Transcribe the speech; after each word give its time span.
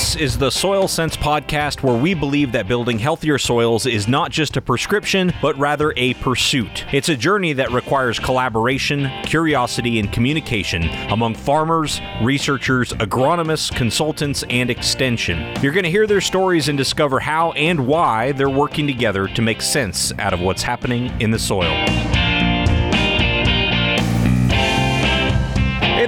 This 0.00 0.16
is 0.16 0.38
the 0.38 0.50
Soil 0.50 0.88
Sense 0.88 1.14
podcast 1.14 1.82
where 1.82 1.94
we 1.94 2.14
believe 2.14 2.52
that 2.52 2.66
building 2.66 2.98
healthier 2.98 3.36
soils 3.36 3.84
is 3.84 4.08
not 4.08 4.30
just 4.30 4.56
a 4.56 4.62
prescription, 4.62 5.30
but 5.42 5.58
rather 5.58 5.92
a 5.94 6.14
pursuit. 6.14 6.86
It's 6.90 7.10
a 7.10 7.16
journey 7.16 7.52
that 7.52 7.70
requires 7.70 8.18
collaboration, 8.18 9.10
curiosity, 9.24 10.00
and 10.00 10.10
communication 10.10 10.88
among 11.10 11.34
farmers, 11.34 12.00
researchers, 12.22 12.94
agronomists, 12.94 13.76
consultants, 13.76 14.42
and 14.48 14.70
extension. 14.70 15.54
You're 15.62 15.74
going 15.74 15.84
to 15.84 15.90
hear 15.90 16.06
their 16.06 16.22
stories 16.22 16.70
and 16.70 16.78
discover 16.78 17.20
how 17.20 17.52
and 17.52 17.86
why 17.86 18.32
they're 18.32 18.48
working 18.48 18.86
together 18.86 19.28
to 19.28 19.42
make 19.42 19.60
sense 19.60 20.14
out 20.18 20.32
of 20.32 20.40
what's 20.40 20.62
happening 20.62 21.08
in 21.20 21.30
the 21.30 21.38
soil. 21.38 21.99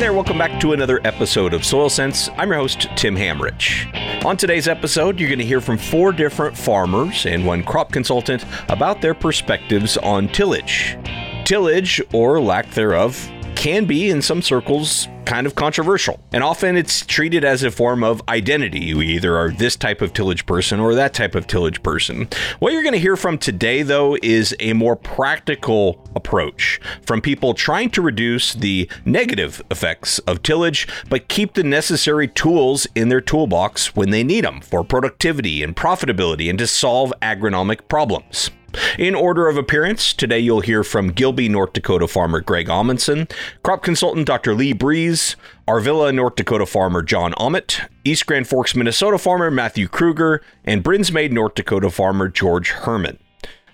There, 0.02 0.12
welcome 0.12 0.36
back 0.36 0.60
to 0.62 0.72
another 0.72 1.00
episode 1.04 1.54
of 1.54 1.64
Soil 1.64 1.88
Sense. 1.88 2.28
I'm 2.30 2.48
your 2.48 2.58
host, 2.58 2.88
Tim 2.96 3.14
Hammerich. 3.14 4.24
On 4.24 4.36
today's 4.36 4.66
episode, 4.66 5.20
you're 5.20 5.28
going 5.28 5.38
to 5.38 5.44
hear 5.44 5.60
from 5.60 5.78
four 5.78 6.10
different 6.10 6.56
farmers 6.56 7.24
and 7.24 7.46
one 7.46 7.62
crop 7.62 7.92
consultant 7.92 8.44
about 8.68 9.00
their 9.00 9.14
perspectives 9.14 9.96
on 9.98 10.26
tillage. 10.26 10.98
Tillage, 11.44 12.02
or 12.12 12.40
lack 12.40 12.68
thereof, 12.70 13.30
can 13.62 13.84
be, 13.84 14.10
in 14.10 14.20
some 14.20 14.42
circles, 14.42 15.06
kind 15.24 15.46
of 15.46 15.54
controversial. 15.54 16.18
And 16.32 16.42
often 16.42 16.76
it's 16.76 17.06
treated 17.06 17.44
as 17.44 17.62
a 17.62 17.70
form 17.70 18.02
of 18.02 18.20
identity. 18.28 18.80
You 18.80 19.00
either 19.00 19.36
are 19.36 19.52
this 19.52 19.76
type 19.76 20.02
of 20.02 20.12
tillage 20.12 20.46
person 20.46 20.80
or 20.80 20.96
that 20.96 21.14
type 21.14 21.36
of 21.36 21.46
tillage 21.46 21.80
person. 21.80 22.26
What 22.58 22.72
you're 22.72 22.82
going 22.82 22.94
to 22.94 22.98
hear 22.98 23.16
from 23.16 23.38
today, 23.38 23.84
though, 23.84 24.18
is 24.20 24.56
a 24.58 24.72
more 24.72 24.96
practical 24.96 26.04
approach 26.16 26.80
from 27.06 27.20
people 27.20 27.54
trying 27.54 27.90
to 27.90 28.02
reduce 28.02 28.52
the 28.52 28.90
negative 29.04 29.62
effects 29.70 30.18
of 30.20 30.42
tillage, 30.42 30.88
but 31.08 31.28
keep 31.28 31.54
the 31.54 31.62
necessary 31.62 32.26
tools 32.26 32.88
in 32.96 33.10
their 33.10 33.20
toolbox 33.20 33.94
when 33.94 34.10
they 34.10 34.24
need 34.24 34.44
them 34.44 34.60
for 34.60 34.82
productivity 34.82 35.62
and 35.62 35.76
profitability 35.76 36.50
and 36.50 36.58
to 36.58 36.66
solve 36.66 37.12
agronomic 37.22 37.86
problems. 37.86 38.50
In 38.98 39.14
order 39.14 39.48
of 39.48 39.56
appearance, 39.56 40.12
today 40.12 40.38
you'll 40.38 40.60
hear 40.60 40.82
from 40.82 41.12
Gilby, 41.12 41.48
North 41.48 41.72
Dakota 41.72 42.06
farmer 42.06 42.40
Greg 42.40 42.68
Amundson, 42.68 43.30
crop 43.62 43.82
consultant 43.82 44.26
Dr. 44.26 44.54
Lee 44.54 44.72
Briese, 44.72 45.36
Arvilla, 45.68 46.14
North 46.14 46.36
Dakota 46.36 46.66
farmer 46.66 47.02
John 47.02 47.32
Aamodt, 47.34 47.88
East 48.04 48.26
Grand 48.26 48.48
Forks, 48.48 48.74
Minnesota 48.74 49.18
farmer 49.18 49.50
Matthew 49.50 49.88
Krueger, 49.88 50.42
and 50.64 50.82
Brinsmade, 50.82 51.32
North 51.32 51.54
Dakota 51.54 51.90
farmer 51.90 52.28
George 52.28 52.70
Herman. 52.70 53.18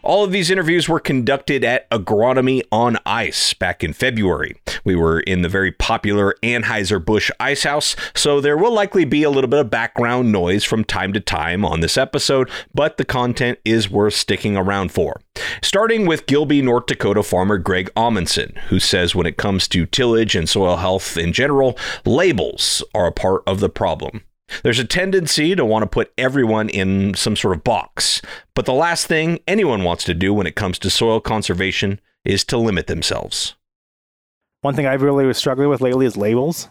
All 0.09 0.25
of 0.25 0.33
these 0.33 0.51
interviews 0.51 0.89
were 0.89 1.01
conducted 1.01 1.63
at 1.63 1.89
Agronomy 1.91 2.63
on 2.73 2.97
Ice 3.05 3.53
back 3.53 3.85
in 3.85 3.93
February. 3.93 4.57
We 4.83 4.97
were 4.97 5.21
in 5.21 5.43
the 5.43 5.51
very 5.51 5.71
popular 5.71 6.35
Anheuser-Busch 6.43 7.31
Ice 7.39 7.65
House, 7.65 7.95
so 8.15 8.41
there 8.41 8.57
will 8.57 8.73
likely 8.73 9.05
be 9.05 9.23
a 9.23 9.29
little 9.29 9.51
bit 9.51 9.61
of 9.61 9.69
background 9.69 10.33
noise 10.33 10.65
from 10.65 10.83
time 10.83 11.13
to 11.13 11.21
time 11.21 11.63
on 11.63 11.81
this 11.81 11.99
episode, 11.99 12.49
but 12.73 12.97
the 12.97 13.05
content 13.05 13.59
is 13.67 13.91
worth 13.91 14.15
sticking 14.15 14.57
around 14.57 14.93
for. 14.93 15.21
Starting 15.63 16.07
with 16.07 16.25
Gilby, 16.25 16.63
North 16.63 16.87
Dakota 16.87 17.23
farmer 17.23 17.59
Greg 17.59 17.91
Amundson, 17.95 18.57
who 18.69 18.81
says 18.81 19.15
when 19.15 19.27
it 19.27 19.37
comes 19.37 19.69
to 19.69 19.85
tillage 19.85 20.35
and 20.35 20.49
soil 20.49 20.79
health 20.79 21.19
in 21.19 21.35
general, 21.35 21.77
labels 22.07 22.83
are 22.95 23.09
a 23.09 23.13
part 23.13 23.43
of 23.47 23.61
the 23.61 23.69
problem. 23.69 24.23
There's 24.63 24.79
a 24.79 24.85
tendency 24.85 25.55
to 25.55 25.65
want 25.65 25.83
to 25.83 25.87
put 25.87 26.13
everyone 26.19 26.69
in 26.69 27.15
some 27.15 27.37
sort 27.37 27.57
of 27.57 27.65
box, 27.65 28.23
but 28.55 28.65
the 28.65 28.73
last 28.73 29.07
thing 29.07 29.41
anyone 29.47 29.85
wants 29.85 30.05
to 30.05 30.15
do 30.15 30.33
when 30.33 30.47
it 30.47 30.57
comes 30.57 30.79
to 30.81 30.91
soil 30.91 31.21
conservation 31.21 32.01
is 32.25 32.45
to 32.45 32.59
limit 32.59 32.87
themselves. 32.87 33.55
One 34.63 34.75
thing 34.75 34.87
I've 34.87 35.03
really 35.03 35.27
was 35.27 35.39
struggling 35.39 35.69
with 35.69 35.81
lately 35.81 36.07
is 36.07 36.17
labels. 36.17 36.69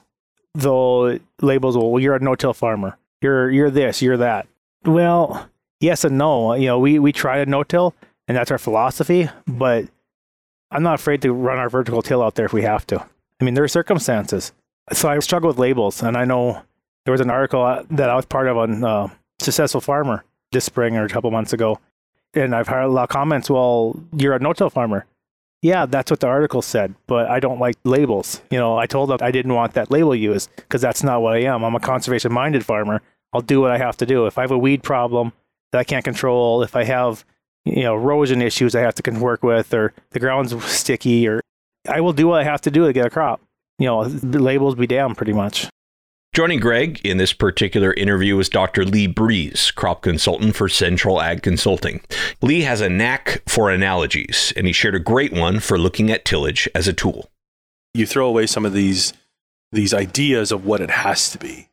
Though 0.54 1.20
labels, 1.42 1.78
well, 1.78 2.00
you're 2.00 2.16
a 2.16 2.20
no-till 2.20 2.54
farmer. 2.54 2.98
You're 3.22 3.50
you're 3.50 3.72
this, 3.72 4.02
you're 4.02 4.18
that. 4.18 4.48
Well, 4.86 5.50
yes 5.80 6.04
and 6.04 6.18
no. 6.18 6.54
You 6.54 6.68
know, 6.68 6.80
we 6.80 7.00
we 7.00 7.12
try 7.12 7.38
a 7.38 7.46
no-till, 7.46 7.94
and 8.28 8.36
that's 8.36 8.52
our 8.52 8.58
philosophy. 8.58 9.30
But 9.48 9.86
I'm 10.72 10.84
not 10.84 10.96
afraid 11.00 11.22
to 11.22 11.32
run 11.34 11.58
our 11.58 11.70
vertical 11.70 12.02
till 12.02 12.22
out 12.22 12.36
there 12.36 12.46
if 12.46 12.54
we 12.54 12.64
have 12.64 12.86
to. 12.88 13.06
I 13.40 13.44
mean, 13.44 13.54
there 13.54 13.64
are 13.64 13.70
circumstances. 13.70 14.52
So 14.92 15.10
I 15.10 15.20
struggle 15.20 15.48
with 15.48 15.60
labels, 15.60 16.02
and 16.02 16.18
I 16.18 16.26
know 16.26 16.64
there 17.08 17.14
was 17.14 17.22
an 17.22 17.30
article 17.30 17.64
uh, 17.64 17.84
that 17.92 18.10
I 18.10 18.16
was 18.18 18.26
part 18.26 18.50
of 18.50 18.58
on 18.58 18.84
uh, 18.84 19.08
Successful 19.40 19.80
Farmer 19.80 20.26
this 20.52 20.66
spring 20.66 20.98
or 20.98 21.06
a 21.06 21.10
couple 21.10 21.32
months 21.32 21.54
ago, 21.54 21.80
and 22.34 22.54
I've 22.54 22.68
heard 22.68 22.84
a 22.84 22.90
lot 22.90 23.04
of 23.04 23.10
comments. 23.10 23.50
Well, 23.50 23.98
you're 24.12 24.34
a 24.34 24.40
no-till 24.40 24.70
farmer. 24.70 25.06
Yeah, 25.62 25.86
that's 25.86 26.12
what 26.12 26.20
the 26.20 26.28
article 26.28 26.62
said, 26.62 26.96
but 27.08 27.30
I 27.30 27.40
don't 27.40 27.62
like 27.62 27.78
labels. 27.86 28.42
You 28.52 28.58
know, 28.58 28.78
I 28.78 28.88
told 28.88 29.10
them 29.10 29.20
I 29.22 29.32
didn't 29.32 29.54
want 29.54 29.74
that 29.76 29.90
label 29.90 30.14
used 30.14 30.54
because 30.58 30.82
that's 30.82 31.02
not 31.02 31.22
what 31.22 31.36
I 31.36 31.44
am. 31.44 31.64
I'm 31.64 31.76
a 31.76 31.80
conservation-minded 31.80 32.66
farmer. 32.66 33.02
I'll 33.32 33.40
do 33.40 33.62
what 33.62 33.72
I 33.72 33.78
have 33.78 33.96
to 33.98 34.06
do. 34.06 34.26
If 34.26 34.38
I 34.38 34.42
have 34.42 34.52
a 34.52 34.58
weed 34.58 34.84
problem 34.84 35.32
that 35.72 35.80
I 35.80 35.86
can't 35.86 36.04
control, 36.04 36.62
if 36.62 36.76
I 36.76 36.84
have 36.84 37.24
you 37.64 37.84
know 37.84 37.96
erosion 37.96 38.42
issues 38.42 38.76
I 38.76 38.82
have 38.82 38.96
to 38.96 39.12
work 39.12 39.44
with, 39.44 39.74
or 39.74 39.94
the 40.10 40.20
ground's 40.20 40.62
sticky, 40.66 41.26
or 41.26 41.40
I 41.88 42.02
will 42.02 42.12
do 42.12 42.28
what 42.28 42.42
I 42.42 42.44
have 42.44 42.60
to 42.64 42.72
do 42.72 42.86
to 42.86 42.92
get 42.92 43.06
a 43.06 43.10
crop. 43.10 43.40
You 43.80 43.86
know, 43.86 44.04
the 44.04 44.40
labels 44.40 44.76
be 44.76 44.88
damned, 44.88 45.16
pretty 45.16 45.32
much. 45.32 45.70
Joining 46.38 46.60
Greg 46.60 47.02
in 47.04 47.18
this 47.18 47.34
particular 47.34 47.96
interview 47.96 48.38
is 48.38 48.48
Dr. 48.48 48.86
Lee 48.86 49.08
Briese, 49.08 49.72
crop 49.72 50.04
consultant 50.04 50.56
for 50.56 50.68
Centrol 50.68 51.20
Ag 51.20 51.42
Consulting. 51.42 52.00
Lee 52.44 52.62
has 52.62 52.80
a 52.80 52.90
knack 52.90 53.42
for 53.48 53.72
analogies, 53.72 54.54
and 54.56 54.68
he 54.68 54.72
shared 54.72 54.94
a 54.94 55.00
great 55.00 55.34
one 55.34 55.60
for 55.60 55.80
looking 55.80 56.12
at 56.12 56.26
tillage 56.26 56.70
as 56.76 56.88
a 56.88 56.94
tool. 56.94 57.32
You 57.96 58.06
throw 58.06 58.28
away 58.28 58.46
some 58.46 58.68
of 58.68 58.74
these 58.74 59.14
these 59.72 59.96
ideas 59.96 60.52
of 60.52 60.64
what 60.64 60.80
it 60.80 60.92
has 60.92 61.32
to 61.32 61.40
be. 61.40 61.70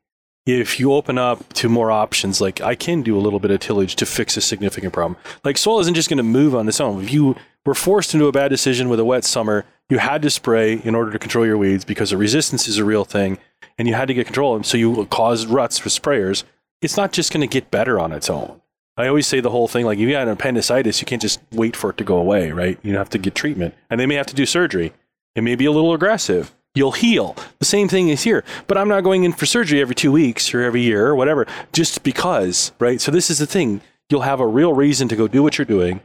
If 0.47 0.78
you 0.78 0.93
open 0.93 1.16
up 1.16 1.53
to 1.55 1.69
more 1.71 1.91
options, 1.91 2.41
like 2.41 2.60
I 2.60 2.75
can 2.75 3.03
do 3.03 3.16
a 3.16 3.21
little 3.21 3.41
bit 3.41 3.50
of 3.50 3.60
tillage 3.60 3.97
to 3.97 4.06
fix 4.06 4.37
a 4.37 4.43
significant 4.43 4.93
problem. 4.93 5.19
Like 5.43 5.56
soil 5.56 5.81
isn't 5.81 5.94
just 5.94 6.10
going 6.10 6.19
to 6.19 6.22
move 6.22 6.55
on 6.55 6.69
its 6.69 6.81
own. 6.81 7.03
If 7.03 7.12
you 7.12 7.37
were 7.65 7.75
forced 7.75 8.12
into 8.12 8.27
a 8.27 8.32
bad 8.32 8.49
decision 8.49 8.91
with 8.91 9.00
a 9.00 9.04
wet 9.06 9.25
summer, 9.25 9.65
you 9.88 9.99
had 9.99 10.21
to 10.22 10.31
spray 10.31 10.75
in 10.75 10.94
order 10.94 11.10
to 11.12 11.19
control 11.19 11.47
your 11.47 11.56
weeds 11.56 11.84
because 11.84 12.10
the 12.10 12.19
resistance 12.19 12.69
is 12.69 12.77
a 12.77 12.84
real 12.84 13.06
thing 13.06 13.38
and 13.78 13.88
you 13.88 13.94
had 13.94 14.09
to 14.09 14.15
get 14.15 14.27
control 14.27 14.53
of 14.53 14.59
them. 14.59 14.65
So 14.65 14.77
you 14.77 15.06
caused 15.06 15.49
ruts 15.49 15.83
with 15.83 15.94
sprayers. 15.94 16.44
It's 16.83 16.97
not 16.97 17.12
just 17.12 17.33
going 17.33 17.41
to 17.41 17.47
get 17.47 17.71
better 17.71 17.99
on 17.99 18.12
its 18.12 18.28
own. 18.28 18.60
I 18.97 19.09
always 19.09 19.27
say 19.27 19.41
the 19.41 19.50
whole 19.50 19.66
thing 19.66 19.87
like 19.87 19.99
if 19.99 20.03
you 20.03 20.12
got 20.12 20.28
an 20.28 20.34
appendicitis, 20.34 21.00
you 21.00 21.06
can't 21.06 21.22
just 21.22 21.41
wait 21.50 21.75
for 21.75 21.91
it 21.91 21.97
to 21.97 22.04
go 22.04 22.16
away, 22.16 22.53
right? 22.53 22.78
You 22.83 22.97
have 22.97 23.10
to 23.10 23.19
get 23.19 23.34
treatment, 23.34 23.75
and 23.91 23.99
they 23.99 24.06
may 24.06 24.15
have 24.15 24.27
to 24.27 24.37
do 24.37 24.47
surgery. 24.47 24.93
It 25.34 25.43
may 25.43 25.56
be 25.56 25.65
a 25.65 25.72
little 25.72 25.93
aggressive. 25.93 26.54
You'll 26.74 26.92
heal. 26.92 27.36
The 27.60 27.64
same 27.64 27.88
thing 27.88 28.08
is 28.08 28.22
here, 28.22 28.44
but 28.66 28.76
I'm 28.76 28.88
not 28.88 29.04
going 29.04 29.24
in 29.24 29.32
for 29.32 29.46
surgery 29.46 29.80
every 29.80 29.94
two 29.94 30.10
weeks 30.10 30.52
or 30.52 30.62
every 30.62 30.82
year 30.82 31.06
or 31.06 31.14
whatever, 31.14 31.46
just 31.72 32.02
because, 32.02 32.72
right? 32.78 33.00
So 33.00 33.12
this 33.12 33.30
is 33.30 33.38
the 33.38 33.46
thing. 33.46 33.80
You'll 34.10 34.22
have 34.22 34.40
a 34.40 34.46
real 34.46 34.72
reason 34.72 35.08
to 35.08 35.16
go 35.16 35.28
do 35.28 35.42
what 35.42 35.56
you're 35.56 35.64
doing 35.64 36.00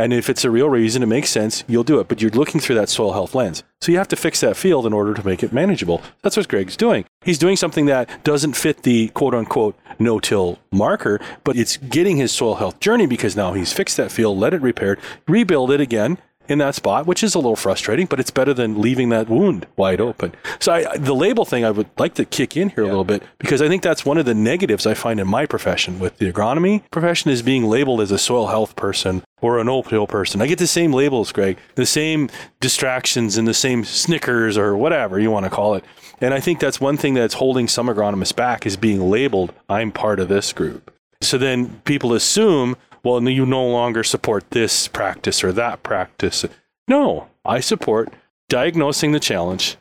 and 0.00 0.14
if 0.14 0.30
it's 0.30 0.46
a 0.46 0.50
real 0.50 0.70
reason, 0.70 1.02
it 1.02 1.06
makes 1.06 1.28
sense, 1.28 1.62
you'll 1.68 1.84
do 1.84 2.00
it. 2.00 2.08
But 2.08 2.22
you're 2.22 2.30
looking 2.30 2.58
through 2.58 2.76
that 2.76 2.88
soil 2.88 3.12
health 3.12 3.34
lens. 3.34 3.62
So 3.82 3.92
you 3.92 3.98
have 3.98 4.08
to 4.08 4.16
fix 4.16 4.40
that 4.40 4.56
field 4.56 4.86
in 4.86 4.94
order 4.94 5.12
to 5.12 5.26
make 5.26 5.42
it 5.42 5.52
manageable. 5.52 6.00
That's 6.22 6.38
what 6.38 6.48
Greg's 6.48 6.74
doing. 6.74 7.04
He's 7.22 7.36
doing 7.36 7.56
something 7.56 7.84
that 7.84 8.24
doesn't 8.24 8.54
fit 8.54 8.82
the 8.82 9.08
quote 9.08 9.34
unquote 9.34 9.78
no 9.98 10.18
till 10.18 10.58
marker, 10.72 11.20
but 11.44 11.58
it's 11.58 11.76
getting 11.76 12.16
his 12.16 12.32
soil 12.32 12.54
health 12.54 12.80
journey 12.80 13.06
because 13.06 13.36
now 13.36 13.52
he's 13.52 13.74
fixed 13.74 13.98
that 13.98 14.10
field, 14.10 14.38
let 14.38 14.54
it 14.54 14.62
repaired, 14.62 14.98
rebuild 15.28 15.70
it 15.70 15.82
again, 15.82 16.16
in 16.48 16.58
that 16.58 16.74
spot, 16.74 17.06
which 17.06 17.22
is 17.22 17.34
a 17.34 17.38
little 17.38 17.56
frustrating, 17.56 18.06
but 18.06 18.18
it's 18.18 18.30
better 18.30 18.52
than 18.52 18.80
leaving 18.80 19.08
that 19.10 19.28
wound 19.28 19.66
wide 19.76 20.00
open. 20.00 20.32
So 20.58 20.72
I, 20.72 20.96
the 20.96 21.14
label 21.14 21.44
thing, 21.44 21.64
I 21.64 21.70
would 21.70 21.88
like 21.98 22.14
to 22.14 22.24
kick 22.24 22.56
in 22.56 22.70
here 22.70 22.82
yeah. 22.84 22.88
a 22.88 22.90
little 22.90 23.04
bit 23.04 23.22
because 23.38 23.62
I 23.62 23.68
think 23.68 23.82
that's 23.82 24.04
one 24.04 24.18
of 24.18 24.26
the 24.26 24.34
negatives 24.34 24.86
I 24.86 24.94
find 24.94 25.20
in 25.20 25.28
my 25.28 25.46
profession 25.46 25.98
with 25.98 26.18
the 26.18 26.32
agronomy 26.32 26.82
profession 26.90 27.30
is 27.30 27.42
being 27.42 27.64
labeled 27.64 28.00
as 28.00 28.10
a 28.10 28.18
soil 28.18 28.48
health 28.48 28.74
person 28.74 29.22
or 29.40 29.58
an 29.58 29.66
no-till 29.66 30.06
person. 30.06 30.42
I 30.42 30.46
get 30.46 30.58
the 30.58 30.66
same 30.66 30.92
labels, 30.92 31.32
Greg, 31.32 31.58
the 31.76 31.86
same 31.86 32.28
distractions 32.60 33.38
and 33.38 33.46
the 33.46 33.54
same 33.54 33.84
Snickers 33.84 34.58
or 34.58 34.76
whatever 34.76 35.18
you 35.18 35.30
want 35.30 35.44
to 35.44 35.50
call 35.50 35.74
it. 35.74 35.84
And 36.20 36.34
I 36.34 36.40
think 36.40 36.60
that's 36.60 36.80
one 36.80 36.96
thing 36.96 37.14
that's 37.14 37.34
holding 37.34 37.68
some 37.68 37.86
agronomists 37.86 38.36
back 38.36 38.66
is 38.66 38.76
being 38.76 39.08
labeled, 39.08 39.54
I'm 39.68 39.92
part 39.92 40.20
of 40.20 40.28
this 40.28 40.52
group. 40.52 40.92
So 41.22 41.38
then 41.38 41.80
people 41.84 42.12
assume 42.14 42.76
well, 43.02 43.22
you 43.28 43.46
no 43.46 43.66
longer 43.66 44.04
support 44.04 44.50
this 44.50 44.88
practice 44.88 45.42
or 45.42 45.52
that 45.52 45.82
practice. 45.82 46.44
No, 46.88 47.28
I 47.44 47.60
support 47.60 48.12
diagnosing 48.48 49.12
the 49.12 49.20
challenge, 49.20 49.76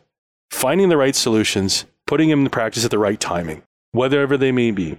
finding 0.51 0.89
the 0.89 0.97
right 0.97 1.15
solutions, 1.15 1.85
putting 2.07 2.29
them 2.29 2.39
into 2.39 2.49
practice 2.49 2.85
at 2.85 2.91
the 2.91 2.99
right 2.99 3.19
timing, 3.19 3.63
whatever 3.91 4.37
they 4.37 4.51
may 4.51 4.71
be. 4.71 4.97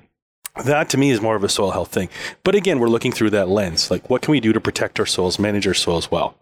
That 0.65 0.89
to 0.91 0.99
me 0.99 1.11
is 1.11 1.21
more 1.21 1.37
of 1.37 1.45
a 1.45 1.49
soil 1.49 1.71
health 1.71 1.93
thing. 1.93 2.09
But 2.43 2.55
again, 2.55 2.81
we're 2.81 2.89
looking 2.89 3.13
through 3.13 3.31
that 3.31 3.49
lens. 3.49 3.91
Like, 3.91 4.11
what 4.11 4.23
can 4.23 4.33
we 4.33 4.41
do 4.41 4.53
to 4.53 4.61
protect 4.61 4.99
our 4.99 5.07
soils, 5.07 5.39
manage 5.39 5.67
our 5.67 5.75
soils 5.75 6.11
well? 6.11 6.37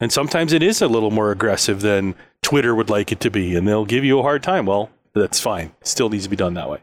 And 0.00 0.12
sometimes 0.12 0.52
it 0.52 0.62
is 0.62 0.80
a 0.80 0.86
little 0.86 1.10
more 1.10 1.32
aggressive 1.32 1.80
than 1.80 2.14
Twitter 2.42 2.74
would 2.74 2.88
like 2.88 3.10
it 3.10 3.20
to 3.20 3.30
be, 3.30 3.56
and 3.56 3.66
they'll 3.66 3.84
give 3.84 4.04
you 4.04 4.20
a 4.20 4.22
hard 4.22 4.44
time. 4.44 4.64
Well, 4.64 4.90
that's 5.12 5.40
fine. 5.40 5.74
Still 5.82 6.08
needs 6.08 6.24
to 6.24 6.30
be 6.30 6.36
done 6.36 6.54
that 6.54 6.70
way. 6.70 6.78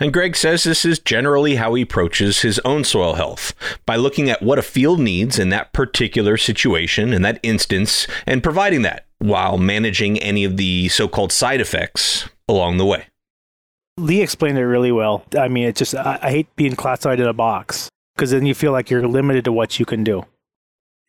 And 0.00 0.14
Greg 0.14 0.34
says 0.34 0.64
this 0.64 0.86
is 0.86 0.98
generally 0.98 1.56
how 1.56 1.74
he 1.74 1.82
approaches 1.82 2.40
his 2.40 2.58
own 2.60 2.84
soil 2.84 3.14
health 3.14 3.52
by 3.84 3.96
looking 3.96 4.30
at 4.30 4.40
what 4.40 4.58
a 4.58 4.62
field 4.62 4.98
needs 4.98 5.38
in 5.38 5.50
that 5.50 5.74
particular 5.74 6.38
situation, 6.38 7.12
in 7.12 7.20
that 7.20 7.38
instance, 7.42 8.06
and 8.26 8.42
providing 8.42 8.80
that 8.82 9.06
while 9.18 9.58
managing 9.58 10.18
any 10.18 10.42
of 10.42 10.56
the 10.56 10.88
so 10.88 11.06
called 11.06 11.32
side 11.32 11.60
effects 11.60 12.30
along 12.48 12.78
the 12.78 12.86
way. 12.86 13.04
Lee 13.98 14.22
explained 14.22 14.56
it 14.56 14.64
really 14.64 14.90
well. 14.90 15.22
I 15.38 15.48
mean, 15.48 15.68
it 15.68 15.76
just, 15.76 15.94
I, 15.94 16.18
I 16.22 16.30
hate 16.30 16.56
being 16.56 16.76
classified 16.76 17.20
in 17.20 17.26
a 17.26 17.34
box 17.34 17.90
because 18.16 18.30
then 18.30 18.46
you 18.46 18.54
feel 18.54 18.72
like 18.72 18.88
you're 18.88 19.06
limited 19.06 19.44
to 19.44 19.52
what 19.52 19.78
you 19.78 19.84
can 19.84 20.02
do. 20.02 20.24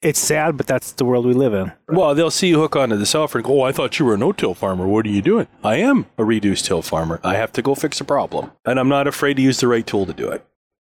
It's 0.02 0.20
sad, 0.20 0.58
but 0.58 0.66
that's 0.66 0.94
the 0.94 1.06
world 1.06 1.28
we 1.28 1.34
live 1.34 1.54
in. 1.54 1.72
Well, 1.88 2.16
they'll 2.16 2.32
see 2.32 2.48
you 2.48 2.60
hook 2.60 2.76
onto 2.76 2.98
the 2.98 3.06
cell 3.06 3.30
and 3.32 3.44
go, 3.44 3.62
Oh, 3.62 3.66
I 3.66 3.72
thought 3.72 4.00
you 4.00 4.06
were 4.06 4.16
a 4.16 4.18
no 4.18 4.32
till 4.32 4.56
farmer. 4.56 4.88
What 4.88 5.06
are 5.06 5.10
you 5.10 5.22
doing? 5.22 5.48
I 5.64 5.76
am 5.76 6.08
a 6.18 6.26
reduced 6.26 6.66
till 6.66 6.82
farmer. 6.82 7.20
I 7.24 7.36
have 7.36 7.52
to 7.54 7.62
go 7.62 7.76
fix 7.76 8.02
a 8.02 8.04
problem. 8.04 8.52
And 8.66 8.80
I'm 8.80 8.90
not 8.90 9.08
afraid 9.08 9.36
to 9.36 9.44
use 9.44 9.60
the 9.60 9.68
right 9.68 9.86
tool 9.86 10.08
to 10.08 10.14
do 10.14 10.30
it. 10.30 10.44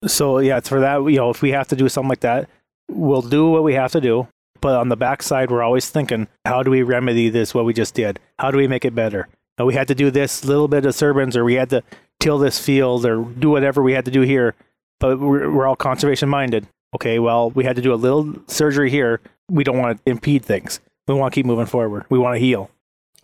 So, 0.07 0.39
yeah, 0.39 0.57
it's 0.57 0.67
for 0.67 0.79
that, 0.79 0.97
you 1.03 1.17
know, 1.17 1.29
if 1.29 1.43
we 1.43 1.51
have 1.51 1.67
to 1.67 1.75
do 1.75 1.87
something 1.89 2.09
like 2.09 2.21
that, 2.21 2.49
we'll 2.89 3.21
do 3.21 3.47
what 3.49 3.63
we 3.63 3.75
have 3.75 3.91
to 3.91 4.01
do. 4.01 4.27
But 4.61 4.75
on 4.77 4.89
the 4.89 4.97
backside, 4.97 5.51
we're 5.51 5.61
always 5.61 5.89
thinking, 5.89 6.27
how 6.45 6.63
do 6.63 6.71
we 6.71 6.81
remedy 6.81 7.29
this, 7.29 7.53
what 7.53 7.65
we 7.65 7.73
just 7.73 7.93
did? 7.93 8.19
How 8.39 8.49
do 8.49 8.57
we 8.57 8.67
make 8.67 8.83
it 8.83 8.95
better? 8.95 9.27
Now, 9.59 9.65
we 9.65 9.75
had 9.75 9.87
to 9.89 9.95
do 9.95 10.09
this 10.09 10.43
little 10.43 10.67
bit 10.67 10.77
of 10.77 10.83
disturbance, 10.83 11.35
or 11.35 11.43
we 11.43 11.53
had 11.53 11.69
to 11.69 11.83
till 12.19 12.39
this 12.39 12.57
field, 12.57 13.05
or 13.05 13.23
do 13.23 13.49
whatever 13.49 13.83
we 13.83 13.93
had 13.93 14.05
to 14.05 14.11
do 14.11 14.21
here. 14.21 14.55
But 14.99 15.19
we're, 15.19 15.51
we're 15.51 15.67
all 15.67 15.75
conservation 15.75 16.29
minded. 16.29 16.67
Okay, 16.95 17.19
well, 17.19 17.49
we 17.51 17.63
had 17.63 17.75
to 17.75 17.81
do 17.81 17.93
a 17.93 17.95
little 17.95 18.35
surgery 18.47 18.89
here. 18.89 19.19
We 19.49 19.63
don't 19.63 19.77
want 19.77 19.97
to 19.97 20.09
impede 20.09 20.45
things. 20.45 20.79
We 21.07 21.15
want 21.15 21.33
to 21.33 21.35
keep 21.35 21.45
moving 21.45 21.65
forward. 21.65 22.05
We 22.09 22.19
want 22.19 22.35
to 22.35 22.39
heal. 22.39 22.69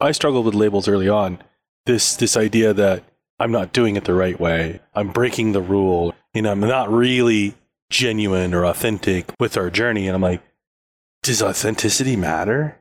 I 0.01 0.11
struggled 0.11 0.45
with 0.45 0.55
labels 0.55 0.87
early 0.87 1.09
on. 1.09 1.39
This 1.85 2.15
this 2.15 2.35
idea 2.35 2.73
that 2.73 3.03
I'm 3.39 3.51
not 3.51 3.73
doing 3.73 3.95
it 3.95 4.05
the 4.05 4.13
right 4.13 4.39
way. 4.39 4.81
I'm 4.93 5.09
breaking 5.09 5.53
the 5.53 5.61
rule. 5.61 6.13
You 6.33 6.41
know, 6.41 6.51
I'm 6.51 6.59
not 6.59 6.91
really 6.91 7.55
genuine 7.89 8.53
or 8.53 8.65
authentic 8.65 9.33
with 9.39 9.57
our 9.57 9.69
journey. 9.69 10.07
And 10.07 10.15
I'm 10.15 10.21
like, 10.21 10.41
does 11.23 11.41
authenticity 11.41 12.15
matter? 12.15 12.77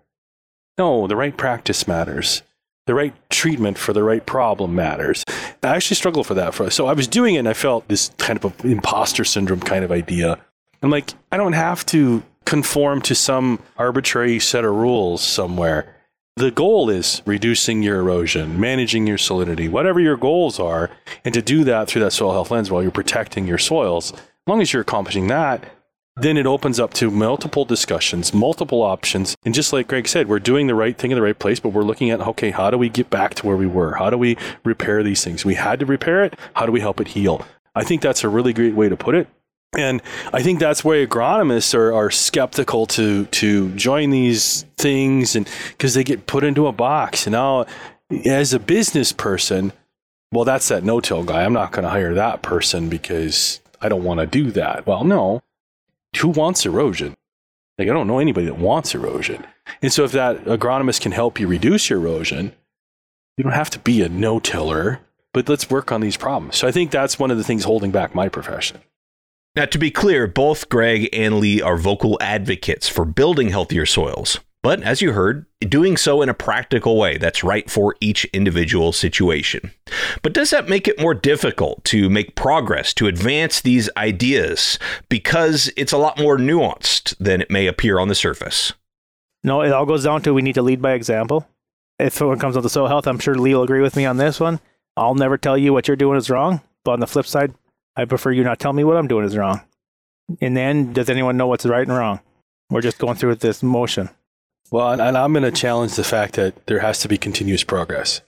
No, 0.76 1.06
the 1.06 1.17
right 1.17 1.37
practice 1.37 1.88
matters. 1.88 2.43
The 2.87 2.94
right 2.94 3.14
treatment 3.31 3.79
for 3.79 3.93
the 3.93 4.02
right 4.02 4.25
problem 4.25 4.75
matters. 4.75 5.25
I 5.62 5.76
actually 5.76 5.96
struggled 5.96 6.26
for 6.26 6.34
that. 6.34 6.55
For 6.55 6.70
so 6.70 6.87
I 6.87 6.93
was 6.94 7.06
doing 7.06 7.34
it, 7.34 7.38
and 7.38 7.49
I 7.49 7.52
felt 7.52 7.88
this 7.88 8.11
kind 8.19 8.43
of 8.43 8.64
imposter 8.64 9.25
syndrome 9.25 9.61
kind 9.61 9.84
of 9.84 9.93
idea. 9.93 10.38
I'm 10.82 10.90
like, 10.90 11.12
I 11.32 11.36
don't 11.36 11.54
have 11.54 11.84
to 11.86 12.22
conform 12.44 13.02
to 13.02 13.14
some 13.14 13.60
arbitrary 13.76 14.38
set 14.38 14.64
of 14.64 14.75
rules 14.75 15.22
somewhere. 15.22 15.94
The 16.36 16.50
goal 16.52 16.88
is 16.88 17.20
reducing 17.26 17.82
your 17.82 17.98
erosion, 17.98 18.60
managing 18.60 19.06
your 19.06 19.19
salinity, 19.19 19.69
whatever 19.69 19.98
your 19.98 20.16
goals 20.16 20.60
are, 20.60 20.90
and 21.25 21.34
to 21.34 21.42
do 21.42 21.64
that 21.64 21.88
through 21.88 22.02
that 22.02 22.12
soil 22.12 22.32
health 22.32 22.52
lens 22.52 22.70
while 22.70 22.80
you're 22.80 22.92
protecting 22.92 23.46
your 23.46 23.58
soils. 23.58 24.12
As 24.12 24.20
long 24.46 24.60
as 24.60 24.72
you're 24.72 24.82
accomplishing 24.82 25.26
that, 25.26 25.64
then 26.20 26.36
it 26.36 26.46
opens 26.46 26.81
up 26.81 26.94
to 26.94 27.10
multiple 27.10 27.64
discussions, 27.64 28.32
multiple 28.32 28.82
options. 28.82 29.36
And 29.44 29.54
just 29.54 29.72
like 29.72 29.88
Greg 29.88 30.08
said, 30.08 30.28
we're 30.28 30.38
doing 30.38 30.69
the 30.69 30.74
right 30.74 30.96
thing 30.96 31.10
in 31.10 31.16
the 31.16 31.22
right 31.22 31.38
place, 31.38 31.60
but 31.60 31.70
we're 31.70 31.82
looking 31.82 32.10
at, 32.10 32.20
okay, 32.20 32.50
how 32.50 32.70
do 32.70 32.78
we 32.78 32.88
get 32.88 33.10
back 33.10 33.34
to 33.34 33.46
where 33.46 33.56
we 33.56 33.66
were? 33.66 33.94
How 33.94 34.10
do 34.10 34.19
we 34.19 34.36
repair 34.64 35.02
these 35.02 35.22
things? 35.22 35.44
We 35.44 35.54
had 35.54 35.81
to 35.81 35.86
repair 35.86 36.24
it. 36.24 36.38
How 36.54 36.66
do 36.66 36.72
we 36.72 36.81
help 36.81 37.00
it 37.00 37.08
heal? 37.08 37.44
I 37.74 37.84
think 37.84 38.02
that's 38.02 38.24
a 38.24 38.28
really 38.28 38.52
great 38.52 38.74
way 38.74 38.88
to 38.88 38.96
put 38.96 39.14
it. 39.14 39.28
And 39.76 40.03
I 40.32 40.43
think 40.43 40.61
that's 40.61 40.82
why 40.82 41.05
agronomists 41.05 41.75
are, 41.75 41.93
are 41.93 42.11
skeptical 42.11 42.87
to 42.87 43.26
to 43.26 43.70
join 43.75 44.11
these 44.11 44.65
things 44.79 45.37
and 45.37 45.49
because 45.69 45.94
they 45.94 46.05
get 46.05 46.26
put 46.26 46.43
into 46.43 46.67
a 46.67 46.73
box. 46.73 47.26
And 47.26 47.32
now 47.32 47.67
as 48.25 48.55
a 48.55 48.59
business 48.59 49.12
person, 49.12 49.73
well, 50.32 50.44
that's 50.44 50.69
that 50.69 50.85
no-till 50.85 51.25
guy. 51.25 51.44
I'm 51.44 51.53
not 51.53 51.73
going 51.73 51.82
to 51.82 51.91
hire 51.91 52.15
that 52.15 52.43
person 52.43 52.88
because 52.88 53.61
I 53.81 53.88
don't 53.88 54.05
want 54.05 54.20
to 54.20 54.26
do 54.26 54.50
that. 54.53 54.87
Well, 54.87 55.05
no. 55.05 55.43
Who 56.19 56.29
wants 56.29 56.65
erosion? 56.65 57.15
Like 57.79 57.88
I 57.88 57.93
don't 57.93 58.06
know 58.06 58.19
anybody 58.19 58.47
that 58.47 58.59
wants 58.59 58.94
erosion. 58.94 59.47
And 59.82 59.93
so 59.93 60.05
if 60.05 60.12
that 60.12 60.44
agronomist 60.44 61.03
can 61.03 61.12
help 61.12 61.38
you 61.38 61.47
reduce 61.47 61.91
your 61.91 61.99
erosion, 62.00 62.55
you 63.37 63.44
don't 63.44 63.53
have 63.53 63.70
to 63.70 63.79
be 63.79 64.00
a 64.03 64.09
no-tiller, 64.09 65.00
but 65.35 65.49
let's 65.49 65.70
work 65.70 65.93
on 65.93 66.00
these 66.00 66.17
problems. 66.17 66.56
So 66.56 66.67
I 66.67 66.73
think 66.73 66.91
that's 66.91 67.19
one 67.19 67.31
of 67.31 67.37
the 67.37 67.44
things 67.44 67.65
holding 67.65 67.91
back 67.91 68.15
my 68.15 68.29
profession. 68.31 68.81
Now, 69.56 69.64
to 69.64 69.78
be 69.78 69.90
clear, 69.90 70.26
both 70.26 70.68
Greg 70.68 71.08
and 71.12 71.38
Lee 71.38 71.60
are 71.60 71.76
vocal 71.76 72.16
advocates 72.20 72.88
for 72.88 73.04
building 73.04 73.48
healthier 73.48 73.86
soils. 73.86 74.38
But 74.62 74.82
as 74.82 75.00
you 75.00 75.12
heard, 75.12 75.46
doing 75.60 75.96
so 75.96 76.20
in 76.20 76.28
a 76.28 76.34
practical 76.34 76.96
way 76.96 77.16
that's 77.16 77.44
right 77.44 77.70
for 77.70 77.94
each 78.00 78.24
individual 78.26 78.92
situation. 78.92 79.72
But 80.22 80.32
does 80.32 80.50
that 80.50 80.68
make 80.68 80.88
it 80.88 81.00
more 81.00 81.14
difficult 81.14 81.84
to 81.84 82.10
make 82.10 82.34
progress, 82.34 82.92
to 82.94 83.06
advance 83.06 83.60
these 83.60 83.88
ideas, 83.96 84.78
because 85.08 85.72
it's 85.76 85.92
a 85.92 85.98
lot 85.98 86.18
more 86.18 86.36
nuanced 86.36 87.16
than 87.18 87.40
it 87.40 87.50
may 87.50 87.66
appear 87.66 87.98
on 87.98 88.08
the 88.08 88.14
surface? 88.16 88.72
No, 89.44 89.62
it 89.62 89.72
all 89.72 89.86
goes 89.86 90.04
down 90.04 90.22
to 90.22 90.34
we 90.34 90.42
need 90.42 90.56
to 90.56 90.62
lead 90.62 90.82
by 90.82 90.92
example. 90.92 91.48
If 92.00 92.20
it 92.20 92.40
comes 92.40 92.56
up 92.56 92.64
to 92.64 92.68
soil 92.68 92.88
health, 92.88 93.06
I'm 93.06 93.20
sure 93.20 93.36
Lee 93.36 93.54
will 93.54 93.62
agree 93.62 93.80
with 93.80 93.96
me 93.96 94.06
on 94.06 94.16
this 94.16 94.40
one. 94.40 94.60
I'll 94.96 95.14
never 95.14 95.38
tell 95.38 95.56
you 95.56 95.72
what 95.72 95.86
you're 95.86 95.96
doing 95.96 96.18
is 96.18 96.30
wrong. 96.30 96.60
But 96.84 96.92
on 96.92 97.00
the 97.00 97.06
flip 97.06 97.26
side, 97.26 97.54
I 97.98 98.04
prefer 98.04 98.30
you 98.30 98.44
not 98.44 98.60
tell 98.60 98.72
me 98.72 98.84
what 98.84 98.96
I'm 98.96 99.08
doing 99.08 99.24
is 99.24 99.36
wrong. 99.36 99.60
In 100.40 100.54
the 100.54 100.60
end, 100.60 100.94
does 100.94 101.10
anyone 101.10 101.36
know 101.36 101.48
what's 101.48 101.66
right 101.66 101.86
and 101.86 101.96
wrong? 101.96 102.20
We're 102.70 102.80
just 102.80 102.98
going 102.98 103.16
through 103.16 103.30
with 103.30 103.40
this 103.40 103.60
motion. 103.60 104.08
Well, 104.70 104.92
and, 104.92 105.16
I'm 105.16 105.32
going 105.32 105.42
to 105.42 105.50
challenge 105.50 105.96
the 105.96 106.04
fact 106.04 106.34
that 106.34 106.66
there 106.66 106.78
has 106.78 107.00
to 107.00 107.08
be 107.08 107.18
continuous 107.18 107.64
progress. 107.64 108.20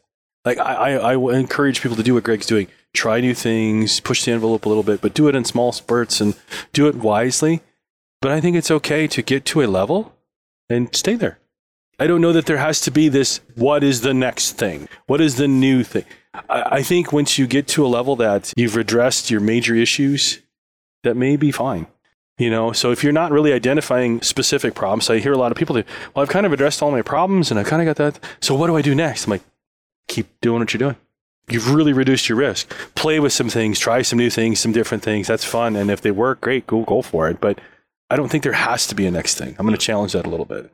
Like 0.44 0.58
I, 0.58 0.96
I, 0.96 1.12
I 1.12 1.38
encourage 1.38 1.82
people 1.82 1.96
to 1.96 2.02
do 2.02 2.14
what 2.14 2.24
Greg's 2.24 2.46
doing. 2.46 2.66
Try 2.94 3.20
new 3.20 3.34
things, 3.34 4.00
push 4.00 4.24
the 4.24 4.32
envelope 4.32 4.64
a 4.66 4.68
little 4.68 4.82
bit, 4.82 5.02
but 5.02 5.14
do 5.14 5.28
it 5.28 5.36
in 5.36 5.44
small 5.44 5.70
spurts 5.70 6.20
and 6.20 6.34
do 6.72 6.88
it 6.88 6.96
wisely. 6.96 7.60
But 8.20 8.32
I 8.32 8.40
think 8.40 8.56
it's 8.56 8.70
okay 8.70 9.06
to 9.06 9.22
get 9.22 9.44
to 9.46 9.62
a 9.62 9.66
level 9.66 10.16
and 10.68 10.94
stay 10.96 11.14
there. 11.14 11.38
I 12.00 12.06
don't 12.06 12.22
know 12.22 12.32
that 12.32 12.46
there 12.46 12.56
has 12.56 12.80
to 12.82 12.90
be 12.90 13.10
this 13.10 13.40
what 13.56 13.84
is 13.84 14.00
the 14.00 14.14
next 14.14 14.52
thing? 14.52 14.88
What 15.06 15.20
is 15.20 15.36
the 15.36 15.46
new 15.46 15.84
thing? 15.84 16.04
I, 16.32 16.62
I 16.78 16.82
think 16.82 17.12
once 17.12 17.38
you 17.38 17.46
get 17.46 17.68
to 17.68 17.84
a 17.84 17.88
level 17.88 18.16
that 18.16 18.54
you've 18.56 18.76
addressed 18.76 19.30
your 19.30 19.40
major 19.40 19.74
issues, 19.74 20.40
that 21.02 21.14
may 21.14 21.36
be 21.36 21.52
fine. 21.52 21.86
You 22.38 22.48
know, 22.48 22.72
so 22.72 22.90
if 22.90 23.04
you're 23.04 23.12
not 23.12 23.32
really 23.32 23.52
identifying 23.52 24.22
specific 24.22 24.74
problems, 24.74 25.10
I 25.10 25.18
hear 25.18 25.34
a 25.34 25.36
lot 25.36 25.52
of 25.52 25.58
people 25.58 25.76
say, 25.76 25.84
Well, 26.14 26.22
I've 26.22 26.30
kind 26.30 26.46
of 26.46 26.54
addressed 26.54 26.82
all 26.82 26.90
my 26.90 27.02
problems 27.02 27.50
and 27.50 27.60
I 27.60 27.64
kind 27.64 27.86
of 27.86 27.94
got 27.94 28.02
that. 28.02 28.24
So 28.40 28.54
what 28.54 28.68
do 28.68 28.76
I 28.76 28.82
do 28.82 28.94
next? 28.94 29.26
I'm 29.26 29.32
like, 29.32 29.44
keep 30.08 30.40
doing 30.40 30.60
what 30.60 30.72
you're 30.72 30.78
doing. 30.78 30.96
You've 31.50 31.74
really 31.74 31.92
reduced 31.92 32.30
your 32.30 32.38
risk. 32.38 32.72
Play 32.94 33.20
with 33.20 33.34
some 33.34 33.50
things, 33.50 33.78
try 33.78 34.00
some 34.00 34.18
new 34.18 34.30
things, 34.30 34.58
some 34.58 34.72
different 34.72 35.02
things. 35.02 35.26
That's 35.26 35.44
fun. 35.44 35.76
And 35.76 35.90
if 35.90 36.00
they 36.00 36.12
work, 36.12 36.40
great, 36.40 36.66
go 36.66 36.82
go 36.82 37.02
for 37.02 37.28
it. 37.28 37.42
But 37.42 37.60
I 38.08 38.16
don't 38.16 38.30
think 38.30 38.42
there 38.42 38.54
has 38.54 38.86
to 38.86 38.94
be 38.94 39.04
a 39.04 39.10
next 39.10 39.34
thing. 39.34 39.54
I'm 39.58 39.66
going 39.66 39.78
to 39.78 39.84
challenge 39.84 40.14
that 40.14 40.26
a 40.26 40.30
little 40.30 40.46
bit. 40.46 40.72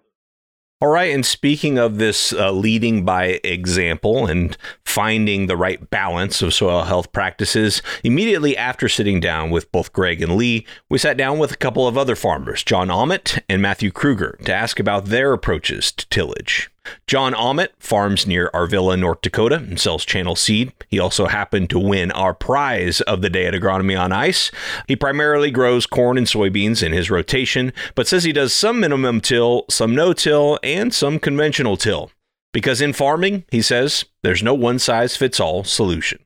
All 0.79 0.89
right, 0.89 1.15
and 1.15 1.25
speaking 1.25 1.79
of 1.79 1.97
this 1.97 2.35
uh, 2.35 2.51
leading 2.51 3.03
by 3.03 3.41
example 3.43 4.27
and 4.27 4.55
finding 4.85 5.47
the 5.47 5.57
right 5.57 5.89
balance 5.89 6.43
of 6.43 6.53
soil 6.53 6.83
health 6.83 7.13
practices, 7.13 7.81
immediately 8.05 8.55
after 8.59 8.87
sitting 8.87 9.19
down 9.19 9.49
with 9.49 9.73
both 9.73 9.95
Greg 9.95 10.21
and 10.21 10.37
Lee, 10.37 10.67
we 10.91 10.99
sat 10.99 11.17
down 11.17 11.39
with 11.39 11.51
a 11.51 11.57
couple 11.57 11.89
of 11.89 11.97
other 11.97 12.15
farmers, 12.15 12.63
John 12.63 12.89
Aamodt 12.89 13.41
and 13.49 13.63
Matthew 13.63 13.91
Krueger, 13.91 14.39
to 14.45 14.53
ask 14.53 14.79
about 14.79 15.07
their 15.07 15.33
approaches 15.33 15.91
to 15.93 16.07
tillage. 16.11 16.71
John 17.07 17.35
Aamodt 17.35 17.69
farms 17.79 18.27
near 18.27 18.51
Arvilla, 18.53 18.99
North 18.99 19.21
Dakota, 19.21 19.57
and 19.57 19.79
sells 19.79 20.05
channel 20.05 20.37
seed. 20.37 20.73
He 20.89 20.99
also 20.99 21.27
happened 21.27 21.71
to 21.71 21.79
win 21.79 22.11
our 22.13 22.35
prize 22.35 23.01
of 23.03 23.23
the 23.23 23.31
day 23.31 23.47
at 23.47 23.55
Agronomy 23.55 23.99
on 23.99 24.13
Ice. 24.13 24.51
He 24.89 24.97
primarily 24.97 25.51
grows 25.51 25.87
corn 25.87 26.19
and 26.19 26.27
soybeans 26.27 26.83
in 26.83 26.93
his 26.93 27.11
rotation, 27.11 27.73
but 27.95 28.07
says 28.07 28.25
he 28.25 28.33
does 28.33 28.53
some 28.53 28.81
minimum 28.81 29.21
till, 29.21 29.65
some 29.71 29.95
no 29.95 30.13
till, 30.13 30.59
and 30.63 30.93
some 30.93 31.19
conventional 31.19 31.77
till. 31.77 32.11
Because 32.53 32.81
in 32.81 32.93
farming, 32.93 33.45
he 33.51 33.61
says, 33.61 34.05
there's 34.23 34.43
no 34.43 34.55
one 34.55 34.79
size 34.79 35.17
fits 35.17 35.39
all 35.39 35.63
solution. 35.65 36.21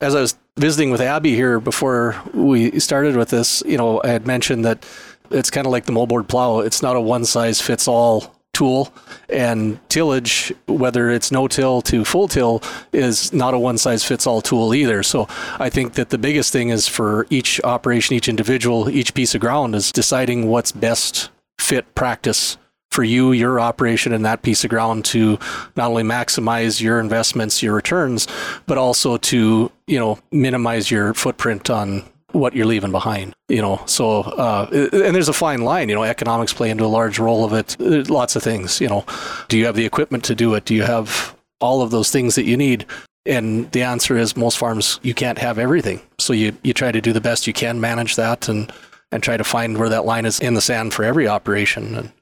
As 0.00 0.14
I 0.14 0.20
was 0.20 0.36
visiting 0.56 0.90
with 0.90 1.00
Abby 1.00 1.34
here 1.34 1.60
before 1.60 2.20
we 2.34 2.80
started 2.80 3.16
with 3.16 3.30
this, 3.30 3.62
you 3.66 3.76
know, 3.76 4.00
I 4.02 4.08
had 4.08 4.26
mentioned 4.26 4.64
that 4.64 4.86
it's 5.30 5.50
kind 5.50 5.66
of 5.66 5.70
like 5.70 5.84
the 5.84 5.92
moldboard 5.92 6.28
plow. 6.28 6.60
It's 6.60 6.82
not 6.82 6.96
a 6.96 7.00
one 7.00 7.24
size 7.24 7.60
fits 7.60 7.86
all 7.86 8.34
tool 8.52 8.92
and 9.30 9.78
tillage 9.88 10.52
whether 10.66 11.10
it's 11.10 11.32
no 11.32 11.48
till 11.48 11.80
to 11.80 12.04
full 12.04 12.28
till 12.28 12.62
is 12.92 13.32
not 13.32 13.54
a 13.54 13.58
one 13.58 13.78
size 13.78 14.04
fits 14.04 14.26
all 14.26 14.42
tool 14.42 14.74
either. 14.74 15.02
So 15.02 15.26
i 15.58 15.70
think 15.70 15.94
that 15.94 16.10
the 16.10 16.18
biggest 16.18 16.52
thing 16.52 16.68
is 16.68 16.86
for 16.86 17.26
each 17.30 17.60
operation 17.64 18.14
each 18.14 18.28
individual 18.28 18.90
each 18.90 19.14
piece 19.14 19.34
of 19.34 19.40
ground 19.40 19.74
is 19.74 19.90
deciding 19.90 20.48
what's 20.48 20.72
best 20.72 21.30
fit 21.58 21.94
practice 21.94 22.58
for 22.90 23.02
you 23.02 23.32
your 23.32 23.58
operation 23.58 24.12
and 24.12 24.24
that 24.24 24.42
piece 24.42 24.64
of 24.64 24.70
ground 24.70 25.04
to 25.06 25.38
not 25.76 25.88
only 25.88 26.02
maximize 26.02 26.82
your 26.82 27.00
investments 27.00 27.62
your 27.62 27.74
returns 27.74 28.28
but 28.66 28.76
also 28.76 29.16
to 29.16 29.72
you 29.86 29.98
know 29.98 30.18
minimize 30.30 30.90
your 30.90 31.14
footprint 31.14 31.70
on 31.70 32.04
what 32.32 32.54
you're 32.54 32.66
leaving 32.66 32.92
behind 32.92 33.34
you 33.48 33.60
know? 33.60 33.82
So 33.86 34.22
uh, 34.22 34.68
and 34.72 35.14
there's 35.14 35.28
a 35.28 35.32
fine 35.32 35.62
line 35.62 35.88
you 35.88 35.94
know 35.94 36.02
economics 36.02 36.52
play 36.52 36.70
into 36.70 36.84
a 36.84 36.86
large 36.86 37.18
role 37.18 37.44
of 37.44 37.52
it 37.52 37.76
there's 37.78 38.10
lots 38.10 38.36
of 38.36 38.42
things 38.42 38.80
you 38.80 38.88
know? 38.88 39.04
Do 39.48 39.58
you 39.58 39.66
have 39.66 39.76
the 39.76 39.86
equipment 39.86 40.24
to 40.24 40.34
do 40.34 40.54
it? 40.54 40.64
Do 40.64 40.74
you 40.74 40.82
have 40.82 41.36
all 41.60 41.82
of 41.82 41.90
those 41.90 42.10
things 42.10 42.34
that 42.34 42.44
you 42.44 42.56
need? 42.56 42.86
And 43.24 43.70
the 43.70 43.82
answer 43.82 44.16
is 44.16 44.36
most 44.36 44.58
farms 44.58 44.98
you 45.02 45.14
can't 45.14 45.38
have 45.38 45.58
everything. 45.58 46.00
So 46.18 46.32
you 46.32 46.56
you 46.62 46.72
try 46.72 46.90
to 46.90 47.00
do 47.00 47.12
the 47.12 47.20
best 47.20 47.46
you 47.46 47.52
can 47.52 47.80
manage 47.80 48.16
that 48.16 48.48
and 48.48 48.72
and 49.12 49.22
try 49.22 49.36
to 49.36 49.44
find 49.44 49.78
where 49.78 49.90
that 49.90 50.06
line 50.06 50.24
is 50.24 50.40
in 50.40 50.54
the 50.54 50.60
sand 50.60 50.92
for 50.94 51.04
every 51.04 51.28
operation. 51.28 51.94
And 51.94 52.12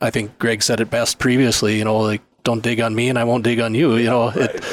i 0.00 0.10
think 0.10 0.38
greg 0.38 0.62
said 0.62 0.80
it 0.80 0.90
best 0.90 1.18
previously 1.18 1.76
you 1.76 1.84
know 1.84 1.98
like 1.98 2.22
don't 2.44 2.62
dig 2.62 2.80
on 2.80 2.94
me 2.94 3.08
and 3.08 3.18
i 3.18 3.24
won't 3.24 3.44
dig 3.44 3.60
on 3.60 3.74
you 3.74 3.96
you 3.96 4.06
know? 4.06 4.32
It, 4.34 4.64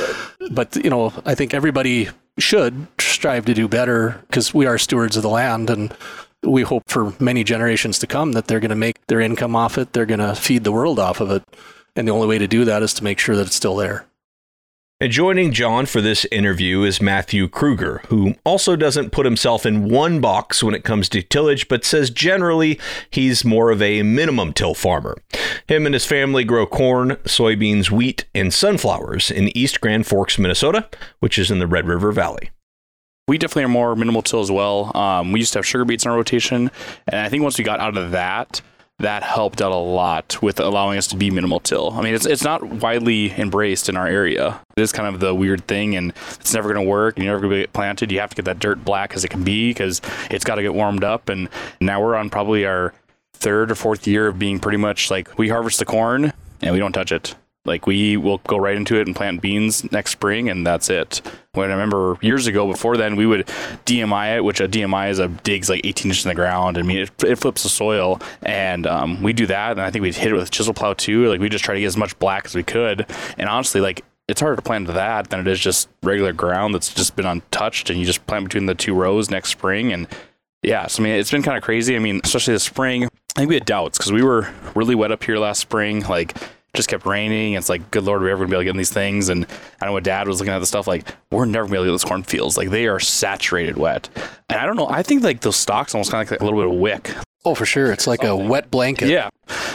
but 0.51 0.75
you 0.75 0.89
know 0.89 1.11
i 1.25 1.33
think 1.35 1.53
everybody 1.53 2.09
should 2.37 2.94
strive 3.25 3.46
to 3.46 3.55
do 3.55 3.67
better 3.67 4.24
because 4.27 4.53
we 4.53 4.67
are 4.67 4.77
stewards 4.77 5.17
of 5.17 5.24
the 5.24 5.29
land 5.29 5.67
and 5.67 5.91
we 6.44 6.62
hope 6.62 6.84
for 6.88 7.12
many 7.20 7.44
generations 7.44 7.98
to 7.98 8.05
come 8.05 8.34
that 8.34 8.46
they're 8.46 8.60
going 8.60 8.70
to 8.70 8.75
make 8.75 9.03
their 9.08 9.20
income 9.20 9.55
off 9.55 9.79
it. 9.79 9.94
They're 9.94 10.05
going 10.05 10.20
to 10.20 10.36
feed 10.36 10.63
the 10.63 10.72
world 10.72 11.00
off 11.00 11.20
of 11.20 11.32
it. 11.32 11.44
And 11.96 12.08
the 12.08 12.12
only 12.12 12.27
way 12.27 12.38
to 12.38 12.46
do 12.46 12.65
that 12.65 12.84
is 12.84 12.94
to 12.94 13.03
make 13.03 13.17
sure 13.17 13.36
that 13.36 13.48
it's 13.48 13.55
still 13.55 13.75
there. 13.77 14.05
And 15.00 15.12
joining 15.12 15.53
John 15.53 15.88
for 15.88 16.01
this 16.01 16.25
interview 16.32 16.84
is 16.84 17.01
Matthew 17.01 17.48
Krueger, 17.48 18.03
who 18.10 18.36
also 18.46 18.75
doesn't 18.75 19.12
put 19.12 19.25
himself 19.25 19.65
in 19.65 19.89
one 19.89 20.22
box 20.22 20.62
when 20.62 20.75
it 20.75 20.84
comes 20.84 21.10
to 21.10 21.24
tillage, 21.24 21.67
but 21.67 21.84
says 21.84 22.12
generally 22.12 22.79
he's 23.10 23.44
more 23.44 23.72
of 23.72 23.82
a 23.82 24.03
minimum 24.03 24.53
till 24.53 24.75
farmer. 24.75 25.17
Him 25.67 25.88
and 25.88 25.96
his 25.96 26.05
family 26.05 26.44
grow 26.44 26.67
corn, 26.67 27.15
soybeans, 27.24 27.89
wheat, 27.89 28.25
and 28.36 28.53
sunflowers 28.53 29.32
in 29.32 29.50
East 29.58 29.82
Grand 29.82 30.05
Forks, 30.05 30.38
Minnesota, 30.38 30.88
which 31.22 31.39
is 31.39 31.50
in 31.50 31.58
the 31.58 31.65
Red 31.65 31.88
River 31.88 32.12
Valley. 32.12 32.51
We 33.27 33.39
definitely 33.39 33.63
are 33.63 33.70
more 33.70 33.96
minimal 33.96 34.22
till 34.22 34.41
as 34.41 34.51
well. 34.51 34.96
Um, 34.96 35.32
we 35.32 35.39
used 35.39 35.53
to 35.53 35.60
have 35.60 35.65
sugar 35.65 35.84
beets 35.84 36.05
in 36.05 36.12
our 36.12 36.17
rotation, 36.17 36.70
and 37.08 37.22
I 37.22 37.29
think 37.29 37.41
once 37.41 37.58
we 37.58 37.63
got 37.63 37.79
out 37.79 37.98
of 37.98 38.12
that, 38.12 38.62
that 39.00 39.24
helped 39.24 39.62
out 39.62 39.72
a 39.72 39.75
lot 39.75 40.41
with 40.41 40.60
allowing 40.60 40.98
us 40.98 41.08
to 41.08 41.17
be 41.17 41.32
minimal 41.32 41.60
till. 41.60 41.91
I 41.91 42.01
mean, 42.01 42.13
it's 42.13 42.25
it's 42.25 42.44
not 42.44 42.63
widely 42.63 43.32
embraced 43.32 43.89
in 43.89 43.98
our 43.98 44.08
area. 44.08 44.62
It 44.77 44.82
is 44.82 44.91
kind 44.91 45.13
of 45.13 45.20
the 45.20 45.34
weird 45.34 45.67
thing, 45.67 45.96
and 45.96 46.13
it's 46.36 46.53
never 46.53 46.72
going 46.72 46.86
to 46.86 46.89
work. 46.89 47.17
You're 47.17 47.25
never 47.25 47.39
going 47.39 47.51
to 47.51 47.60
get 47.62 47.74
planted. 47.74 48.12
You 48.12 48.20
have 48.20 48.29
to 48.29 48.36
get 48.36 48.46
that 48.46 48.60
dirt 48.60 48.86
black 48.86 49.15
as 49.15 49.24
it 49.24 49.29
can 49.29 49.44
be 49.44 49.72
because 49.72 50.01
it's 50.29 50.44
got 50.46 50.55
to 50.55 50.62
get 50.62 50.75
warmed 50.75 51.03
up. 51.03 51.27
And 51.27 51.50
now 51.82 52.01
we're 52.01 52.15
on 52.15 52.29
probably 52.29 52.65
our 52.65 52.94
third 53.34 53.72
or 53.72 53.75
fourth 53.75 54.08
year 54.08 54.27
of 54.27 54.39
being 54.39 54.60
pretty 54.60 54.77
much 54.77 55.12
like 55.12 55.38
we 55.38 55.50
harvest 55.50 55.79
the 55.79 55.86
corn 55.86 56.32
and 56.62 56.74
we 56.74 56.79
don't 56.79 56.94
touch 56.94 57.12
it. 57.12 57.36
Like 57.65 57.88
we 57.88 58.15
will 58.15 58.38
go 58.39 58.57
right 58.57 58.75
into 58.75 58.95
it 59.00 59.07
and 59.07 59.15
plant 59.15 59.41
beans 59.41 59.91
next 59.91 60.12
spring, 60.12 60.50
and 60.50 60.65
that's 60.65 60.89
it. 60.89 61.22
When 61.53 61.69
I 61.69 61.74
remember 61.74 62.17
years 62.22 62.48
ago, 62.48 62.67
before 62.67 62.95
then, 62.95 63.15
we 63.15 63.25
would 63.25 63.48
DMI 63.86 64.38
it, 64.38 64.43
which 64.43 64.60
a 64.60 64.67
DMI 64.67 65.10
is 65.10 65.19
a 65.19 65.27
digs 65.27 65.69
like 65.69 65.81
18 65.84 66.12
inches 66.12 66.25
in 66.25 66.29
the 66.29 66.36
ground. 66.36 66.77
I 66.77 66.84
mean, 66.84 66.98
it, 67.00 67.24
it 67.24 67.36
flips 67.38 67.63
the 67.63 67.69
soil, 67.69 68.22
and 68.43 68.86
um, 68.86 69.24
we 69.24 69.34
do 69.34 69.48
that. 69.48 69.72
And 69.72 69.81
I 69.81 69.89
think 69.89 70.03
we'd 70.03 70.15
hit 70.15 70.31
it 70.31 70.36
with 70.36 70.51
chisel 70.51 70.74
plow 70.74 70.93
too. 70.93 71.27
Like 71.27 71.39
we 71.39 71.50
just 71.50 71.65
try 71.65 71.74
to 71.74 71.79
get 71.79 71.88
as 71.88 71.98
much 71.98 72.17
black 72.19 72.45
as 72.45 72.55
we 72.55 72.63
could. 72.63 73.07
And 73.38 73.50
honestly, 73.50 73.81
like 73.81 74.03
it's 74.27 74.41
harder 74.41 74.55
to 74.55 74.62
plant 74.62 74.88
that 74.88 75.29
than 75.29 75.39
it 75.39 75.48
is 75.48 75.60
just 75.60 75.89
regular 76.03 76.34
ground 76.34 76.74
that's 76.74 76.93
just 76.93 77.15
been 77.15 77.25
untouched, 77.25 77.89
and 77.89 78.00
you 78.00 78.05
just 78.05 78.25
plant 78.27 78.45
between 78.45 78.67
the 78.67 78.75
two 78.75 78.93
rows 78.93 79.31
next 79.31 79.50
spring. 79.50 79.91
And 79.91 80.07
yeah, 80.62 80.88
so 80.88 81.01
I 81.01 81.05
mean, 81.05 81.15
it's 81.15 81.31
been 81.31 81.43
kind 81.43 81.57
of 81.57 81.63
crazy. 81.63 81.95
I 81.95 82.00
mean, 82.00 82.22
especially 82.24 82.53
this 82.53 82.63
spring. 82.63 83.05
I 83.05 83.41
think 83.41 83.50
we 83.50 83.55
had 83.55 83.65
doubts 83.65 83.98
because 83.98 84.12
we 84.12 84.24
were 84.24 84.50
really 84.75 84.95
wet 84.95 85.12
up 85.12 85.24
here 85.24 85.38
last 85.38 85.60
spring. 85.60 86.01
Like 86.01 86.38
just 86.75 86.89
kept 86.89 87.05
raining. 87.05 87.53
It's 87.53 87.70
like, 87.70 87.89
good 87.91 88.03
lord, 88.03 88.22
we 88.22 88.27
are 88.27 88.29
we 88.29 88.32
ever 88.34 88.46
gonna 88.46 88.50
be 88.50 88.55
able 88.55 88.62
to 88.62 88.65
get 88.65 88.72
in 88.72 88.77
these 88.77 88.94
things? 88.94 89.29
And 89.29 89.46
I 89.46 89.48
don't 89.82 89.89
know 89.89 89.94
what 89.94 90.03
dad 90.03 90.27
was 90.27 90.39
looking 90.39 90.53
at 90.53 90.60
the 90.60 90.65
stuff 90.65 90.88
like, 90.88 91.08
we're 91.32 91.46
never 91.46 91.65
gonna 91.65 91.72
be 91.72 91.75
able 91.77 91.86
to 91.86 91.88
get 91.89 91.94
those 91.94 92.05
cornfields. 92.05 92.58
Like 92.58 92.70
they 92.70 92.88
are 92.88 93.00
saturated 93.00 93.77
wet. 93.77 94.10
And 94.50 94.60
I 94.60 94.65
don't 94.65 94.75
know. 94.75 94.88
I 94.88 95.03
think 95.03 95.24
like 95.24 95.41
those 95.41 95.55
stalks 95.55 95.96
almost 95.96 96.12
kind 96.12 96.24
of 96.25 96.32
like 96.32 96.41
a 96.41 96.44
little 96.44 96.60
bit 96.60 96.70
of 96.72 96.79
wick. 96.79 97.12
Oh, 97.46 97.53
for 97.53 97.65
sure. 97.65 97.91
It's 97.91 98.08
like 98.08 98.24
a 98.24 98.36
wet 98.36 98.72
blanket. 98.72 99.08
Yeah. 99.08 99.29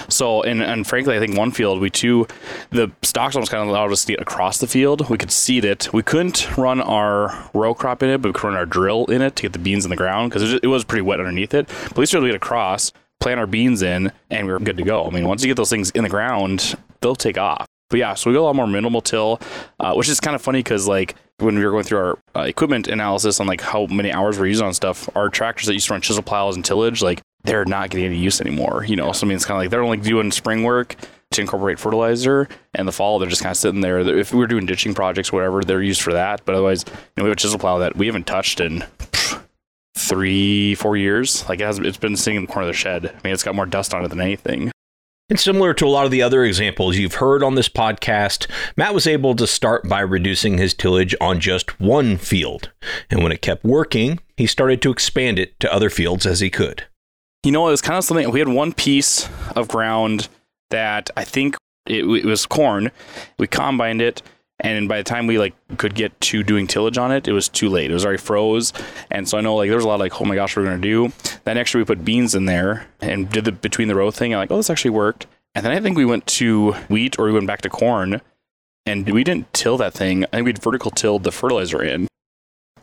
So, 0.08 0.42
and, 0.42 0.60
and 0.60 0.84
frankly, 0.84 1.16
I 1.16 1.20
think 1.20 1.38
one 1.38 1.52
field, 1.52 1.80
we 1.80 1.88
too, 1.88 2.26
the 2.70 2.90
stalks 3.02 3.36
almost 3.36 3.52
kind 3.52 3.62
of 3.62 3.68
allowed 3.68 3.92
us 3.92 4.04
to 4.04 4.12
get 4.12 4.20
across 4.20 4.58
the 4.58 4.66
field. 4.66 5.08
We 5.08 5.16
could 5.16 5.30
seed 5.30 5.64
it. 5.64 5.92
We 5.92 6.02
couldn't 6.02 6.56
run 6.58 6.80
our 6.80 7.48
row 7.54 7.72
crop 7.74 8.02
in 8.02 8.08
it, 8.08 8.20
but 8.20 8.30
we 8.30 8.32
could 8.32 8.48
run 8.48 8.56
our 8.56 8.66
drill 8.66 9.04
in 9.06 9.22
it 9.22 9.36
to 9.36 9.42
get 9.42 9.52
the 9.52 9.60
beans 9.60 9.84
in 9.84 9.90
the 9.90 9.96
ground 9.96 10.30
because 10.30 10.52
it, 10.52 10.64
it 10.64 10.66
was 10.66 10.82
pretty 10.82 11.02
wet 11.02 11.20
underneath 11.20 11.54
it. 11.54 11.68
But 11.68 11.92
at 11.92 11.98
least 11.98 12.12
we 12.12 12.18
were 12.18 12.26
able 12.26 12.32
to 12.32 12.38
get 12.38 12.44
across, 12.44 12.92
plant 13.20 13.38
our 13.38 13.46
beans 13.46 13.82
in, 13.82 14.10
and 14.30 14.48
we 14.48 14.52
were 14.52 14.58
good 14.58 14.76
to 14.78 14.82
go. 14.82 15.06
I 15.06 15.10
mean, 15.10 15.28
once 15.28 15.44
you 15.44 15.48
get 15.48 15.56
those 15.56 15.70
things 15.70 15.90
in 15.90 16.02
the 16.02 16.10
ground, 16.10 16.74
they'll 17.00 17.16
take 17.16 17.38
off. 17.38 17.66
But 17.90 17.98
yeah, 17.98 18.14
so 18.14 18.30
we 18.30 18.34
go 18.34 18.44
a 18.44 18.46
lot 18.46 18.56
more 18.56 18.68
minimal 18.68 19.00
till, 19.00 19.40
uh, 19.80 19.94
which 19.94 20.08
is 20.08 20.20
kind 20.20 20.36
of 20.36 20.40
funny 20.40 20.60
because 20.60 20.86
like 20.86 21.16
when 21.38 21.56
we 21.56 21.64
were 21.64 21.72
going 21.72 21.84
through 21.84 21.98
our 21.98 22.18
uh, 22.36 22.42
equipment 22.42 22.86
analysis 22.86 23.40
on 23.40 23.46
like 23.46 23.60
how 23.60 23.86
many 23.86 24.12
hours 24.12 24.38
we're 24.38 24.46
using 24.46 24.66
on 24.66 24.74
stuff, 24.74 25.08
our 25.16 25.28
tractors 25.28 25.66
that 25.66 25.74
used 25.74 25.88
to 25.88 25.94
run 25.94 26.00
chisel 26.00 26.22
plows 26.22 26.54
and 26.54 26.64
tillage, 26.64 27.02
like 27.02 27.20
they're 27.42 27.64
not 27.64 27.90
getting 27.90 28.06
any 28.06 28.18
use 28.18 28.40
anymore. 28.40 28.84
You 28.84 28.96
know, 28.96 29.12
so 29.12 29.26
I 29.26 29.28
mean 29.28 29.36
it's 29.36 29.44
kind 29.44 29.56
of 29.56 29.62
like 29.62 29.70
they're 29.70 29.82
only 29.82 29.96
doing 29.96 30.30
spring 30.30 30.62
work 30.62 30.94
to 31.32 31.40
incorporate 31.40 31.78
fertilizer, 31.78 32.48
and 32.74 32.86
the 32.86 32.92
fall 32.92 33.18
they're 33.18 33.28
just 33.28 33.42
kind 33.42 33.52
of 33.52 33.56
sitting 33.56 33.80
there. 33.80 34.00
If 34.00 34.32
we 34.32 34.38
were 34.38 34.46
doing 34.46 34.66
ditching 34.66 34.94
projects, 34.94 35.32
whatever, 35.32 35.62
they're 35.62 35.82
used 35.82 36.02
for 36.02 36.12
that. 36.12 36.44
But 36.44 36.54
otherwise, 36.54 36.84
you 36.86 36.92
know, 37.16 37.24
we 37.24 37.30
have 37.30 37.36
a 37.36 37.40
chisel 37.40 37.58
plow 37.58 37.78
that 37.78 37.96
we 37.96 38.06
haven't 38.06 38.26
touched 38.26 38.60
in 38.60 38.84
pff, 38.98 39.42
three, 39.96 40.74
four 40.76 40.96
years. 40.96 41.48
Like 41.48 41.60
it 41.60 41.64
has, 41.64 41.78
it's 41.78 41.98
been 41.98 42.16
sitting 42.16 42.36
in 42.36 42.46
the 42.46 42.52
corner 42.52 42.68
of 42.68 42.74
the 42.74 42.78
shed. 42.78 43.06
I 43.06 43.20
mean, 43.24 43.32
it's 43.32 43.42
got 43.42 43.54
more 43.54 43.66
dust 43.66 43.94
on 43.94 44.04
it 44.04 44.08
than 44.08 44.20
anything. 44.20 44.70
And 45.30 45.38
similar 45.38 45.72
to 45.74 45.86
a 45.86 45.88
lot 45.88 46.04
of 46.04 46.10
the 46.10 46.22
other 46.22 46.44
examples 46.44 46.96
you've 46.96 47.14
heard 47.14 47.44
on 47.44 47.54
this 47.54 47.68
podcast, 47.68 48.48
Matt 48.76 48.92
was 48.92 49.06
able 49.06 49.36
to 49.36 49.46
start 49.46 49.88
by 49.88 50.00
reducing 50.00 50.58
his 50.58 50.74
tillage 50.74 51.14
on 51.20 51.38
just 51.38 51.78
one 51.78 52.16
field. 52.16 52.72
And 53.08 53.22
when 53.22 53.30
it 53.30 53.40
kept 53.40 53.64
working, 53.64 54.18
he 54.36 54.48
started 54.48 54.82
to 54.82 54.90
expand 54.90 55.38
it 55.38 55.58
to 55.60 55.72
other 55.72 55.88
fields 55.88 56.26
as 56.26 56.40
he 56.40 56.50
could. 56.50 56.84
You 57.44 57.52
know, 57.52 57.68
it 57.68 57.70
was 57.70 57.80
kind 57.80 57.96
of 57.96 58.02
something, 58.02 58.28
we 58.32 58.40
had 58.40 58.48
one 58.48 58.72
piece 58.72 59.28
of 59.54 59.68
ground 59.68 60.28
that 60.70 61.10
I 61.16 61.22
think 61.22 61.56
it, 61.86 62.04
it 62.04 62.24
was 62.24 62.44
corn. 62.44 62.90
We 63.38 63.46
combined 63.46 64.02
it 64.02 64.22
and 64.60 64.88
by 64.88 64.98
the 64.98 65.04
time 65.04 65.26
we 65.26 65.38
like 65.38 65.54
could 65.78 65.94
get 65.94 66.18
to 66.20 66.42
doing 66.42 66.66
tillage 66.66 66.98
on 66.98 67.10
it, 67.12 67.26
it 67.26 67.32
was 67.32 67.48
too 67.48 67.68
late. 67.68 67.90
It 67.90 67.94
was 67.94 68.04
already 68.04 68.18
froze, 68.18 68.72
and 69.10 69.28
so 69.28 69.38
I 69.38 69.40
know 69.40 69.56
like 69.56 69.68
there 69.68 69.76
was 69.76 69.84
a 69.84 69.88
lot 69.88 69.94
of 69.94 70.00
like, 70.00 70.20
oh 70.20 70.24
my 70.24 70.34
gosh, 70.34 70.56
we're 70.56 70.64
gonna 70.64 70.78
do. 70.78 71.12
Then 71.44 71.56
next 71.56 71.74
year 71.74 71.80
we 71.80 71.86
put 71.86 72.04
beans 72.04 72.34
in 72.34 72.44
there 72.44 72.86
and 73.00 73.28
did 73.30 73.44
the 73.44 73.52
between 73.52 73.88
the 73.88 73.94
row 73.94 74.10
thing. 74.10 74.32
I'm 74.32 74.38
like, 74.38 74.50
oh, 74.50 74.56
this 74.56 74.70
actually 74.70 74.90
worked. 74.90 75.26
And 75.54 75.64
then 75.64 75.72
I 75.72 75.80
think 75.80 75.96
we 75.96 76.04
went 76.04 76.26
to 76.26 76.72
wheat 76.88 77.18
or 77.18 77.24
we 77.24 77.32
went 77.32 77.46
back 77.46 77.62
to 77.62 77.70
corn, 77.70 78.20
and 78.86 79.08
we 79.08 79.24
didn't 79.24 79.52
till 79.52 79.76
that 79.78 79.94
thing. 79.94 80.24
I 80.26 80.36
think 80.36 80.46
we'd 80.46 80.62
vertical 80.62 80.90
tilled 80.90 81.24
the 81.24 81.32
fertilizer 81.32 81.82
in. 81.82 82.06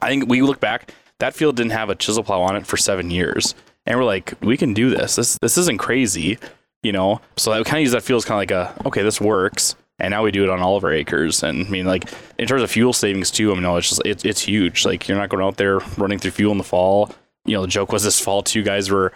I 0.02 0.10
think 0.10 0.30
we 0.30 0.42
look 0.42 0.60
back, 0.60 0.94
that 1.20 1.34
field 1.34 1.56
didn't 1.56 1.72
have 1.72 1.90
a 1.90 1.96
chisel 1.96 2.24
plow 2.24 2.42
on 2.42 2.56
it 2.56 2.68
for 2.68 2.78
seven 2.78 3.10
years, 3.10 3.56
and 3.86 3.98
we're 3.98 4.06
like, 4.06 4.34
we 4.42 4.58
can 4.58 4.74
do 4.74 4.90
this. 4.90 5.16
This 5.16 5.38
this 5.42 5.58
isn't 5.58 5.78
crazy, 5.78 6.40
you 6.82 6.92
know. 6.92 7.22
So 7.38 7.52
I 7.52 7.64
kind 7.64 7.78
of 7.78 7.82
use 7.82 7.92
that 7.92 8.04
field 8.04 8.20
as 8.20 8.26
kind 8.26 8.38
of 8.38 8.42
like 8.42 8.52
a 8.52 8.88
okay, 8.88 9.04
this 9.04 9.22
works 9.22 9.76
and 10.00 10.12
now 10.12 10.24
we 10.24 10.32
do 10.32 10.44
it 10.44 10.50
on 10.50 10.60
all 10.60 10.77
of 10.77 10.84
our 10.84 10.92
acres. 10.92 11.44
And 11.44 11.66
I 11.66 11.70
mean, 11.70 11.86
like 11.86 12.10
in 12.38 12.48
terms 12.48 12.63
of 12.63 12.72
fuel 12.72 12.94
savings 12.94 13.32
too, 13.32 13.51
I 13.51 13.54
mean, 13.54 13.63
no, 13.63 13.77
it's 13.77 13.89
just 13.89 14.01
it, 14.06 14.25
it's 14.25 14.42
huge. 14.42 14.86
Like 14.86 15.08
you're 15.08 15.18
not 15.18 15.30
going 15.30 15.44
out 15.44 15.58
there 15.58 15.80
running 15.98 16.20
through 16.20 16.32
fuel 16.32 16.51
in 16.51 16.58
the 16.58 16.63
fall. 16.63 17.12
You 17.46 17.56
know, 17.56 17.62
the 17.62 17.68
joke 17.68 17.92
was 17.92 18.04
this 18.04 18.20
fall 18.20 18.44
two 18.44 18.63
guys 18.63 18.89
were 18.89 19.13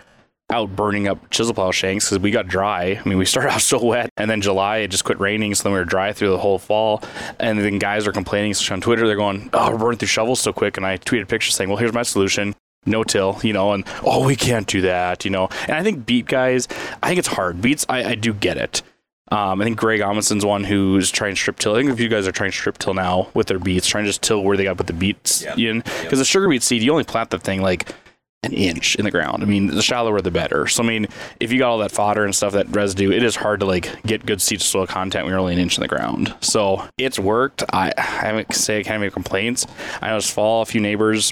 out 0.49 0.75
burning 0.75 1.07
up 1.07 1.29
chisel 1.29 1.53
plow 1.53 1.71
shanks 1.71 2.05
because 2.05 2.19
we 2.19 2.31
got 2.31 2.47
dry. 2.47 2.99
I 3.03 3.07
mean, 3.07 3.17
we 3.17 3.25
started 3.27 3.51
out 3.51 3.61
so 3.61 3.83
wet, 3.83 4.09
and 4.17 4.29
then 4.29 4.41
July 4.41 4.77
it 4.77 4.89
just 4.89 5.05
quit 5.05 5.19
raining, 5.19 5.55
so 5.55 5.63
then 5.63 5.73
we 5.73 5.79
were 5.79 5.85
dry 5.85 6.13
through 6.13 6.29
the 6.29 6.37
whole 6.37 6.59
fall. 6.59 7.03
And 7.39 7.59
then 7.59 7.79
guys 7.79 8.07
are 8.07 8.11
complaining, 8.11 8.53
on 8.69 8.81
Twitter, 8.81 9.07
they're 9.07 9.15
going, 9.15 9.49
"Oh, 9.53 9.71
we're 9.71 9.77
burning 9.77 9.99
through 9.99 10.07
shovels 10.07 10.39
so 10.39 10.53
quick." 10.53 10.77
And 10.77 10.85
I 10.85 10.97
tweeted 10.97 11.27
pictures 11.27 11.55
saying, 11.55 11.69
"Well, 11.69 11.77
here's 11.77 11.93
my 11.93 12.03
solution." 12.03 12.55
no 12.85 13.03
till, 13.03 13.39
you 13.43 13.53
know, 13.53 13.73
and 13.73 13.83
oh, 14.03 14.25
we 14.25 14.35
can't 14.35 14.65
do 14.65 14.81
that, 14.81 15.23
you 15.23 15.29
know. 15.29 15.49
And 15.67 15.73
I 15.73 15.83
think 15.83 16.05
beet 16.05 16.25
guys, 16.25 16.67
I 17.03 17.09
think 17.09 17.19
it's 17.19 17.27
hard. 17.27 17.61
Beets, 17.61 17.85
I, 17.87 18.03
I 18.03 18.15
do 18.15 18.33
get 18.33 18.57
it. 18.57 18.81
Um, 19.31 19.61
I 19.61 19.63
think 19.63 19.77
Greg 19.77 20.01
Amundson's 20.01 20.43
one 20.45 20.63
who's 20.65 21.09
trying 21.09 21.35
strip 21.35 21.57
till. 21.57 21.73
I 21.73 21.79
think 21.79 21.89
if 21.89 21.99
you 21.99 22.09
guys 22.09 22.27
are 22.27 22.31
trying 22.33 22.51
strip 22.51 22.77
till 22.77 22.93
now 22.93 23.29
with 23.33 23.47
their 23.47 23.59
beets, 23.59 23.87
trying 23.87 24.03
to 24.03 24.09
just 24.09 24.21
till 24.21 24.43
where 24.43 24.57
they 24.57 24.65
got 24.65 24.71
to 24.71 24.75
put 24.75 24.87
the 24.87 24.93
beets 24.93 25.43
Yep. 25.43 25.57
in. 25.57 25.79
Because 26.03 26.19
the 26.19 26.25
sugar 26.25 26.49
beet 26.49 26.63
seed, 26.63 26.81
you 26.83 26.91
only 26.91 27.05
plant 27.05 27.29
the 27.29 27.39
thing 27.39 27.61
like 27.61 27.95
an 28.43 28.51
inch 28.53 28.95
in 28.95 29.05
the 29.05 29.11
ground. 29.11 29.41
I 29.43 29.45
mean, 29.45 29.67
the 29.67 29.81
shallower 29.83 30.19
the 30.19 30.31
better. 30.31 30.67
So 30.67 30.83
I 30.83 30.85
mean, 30.87 31.07
if 31.39 31.51
you 31.53 31.59
got 31.59 31.69
all 31.69 31.77
that 31.77 31.91
fodder 31.91 32.25
and 32.25 32.35
stuff, 32.35 32.53
that 32.53 32.67
residue, 32.75 33.11
it 33.11 33.23
is 33.23 33.35
hard 33.37 33.59
to 33.61 33.65
like 33.65 34.01
get 34.03 34.25
good 34.25 34.41
seed 34.41 34.59
to 34.59 34.65
soil 34.65 34.85
content 34.87 35.23
when 35.23 35.31
you're 35.31 35.39
only 35.39 35.53
an 35.53 35.59
inch 35.59 35.77
in 35.77 35.81
the 35.81 35.87
ground. 35.87 36.33
So 36.41 36.85
it's 36.97 37.17
worked. 37.19 37.63
I, 37.71 37.93
I 37.97 38.01
haven't 38.01 38.53
say 38.53 38.79
I 38.79 38.83
can't 38.83 38.99
make 38.99 39.13
complaints. 39.13 39.65
I 40.01 40.09
know 40.09 40.15
this 40.15 40.29
fall 40.29 40.61
a 40.61 40.65
few 40.65 40.81
neighbors, 40.81 41.31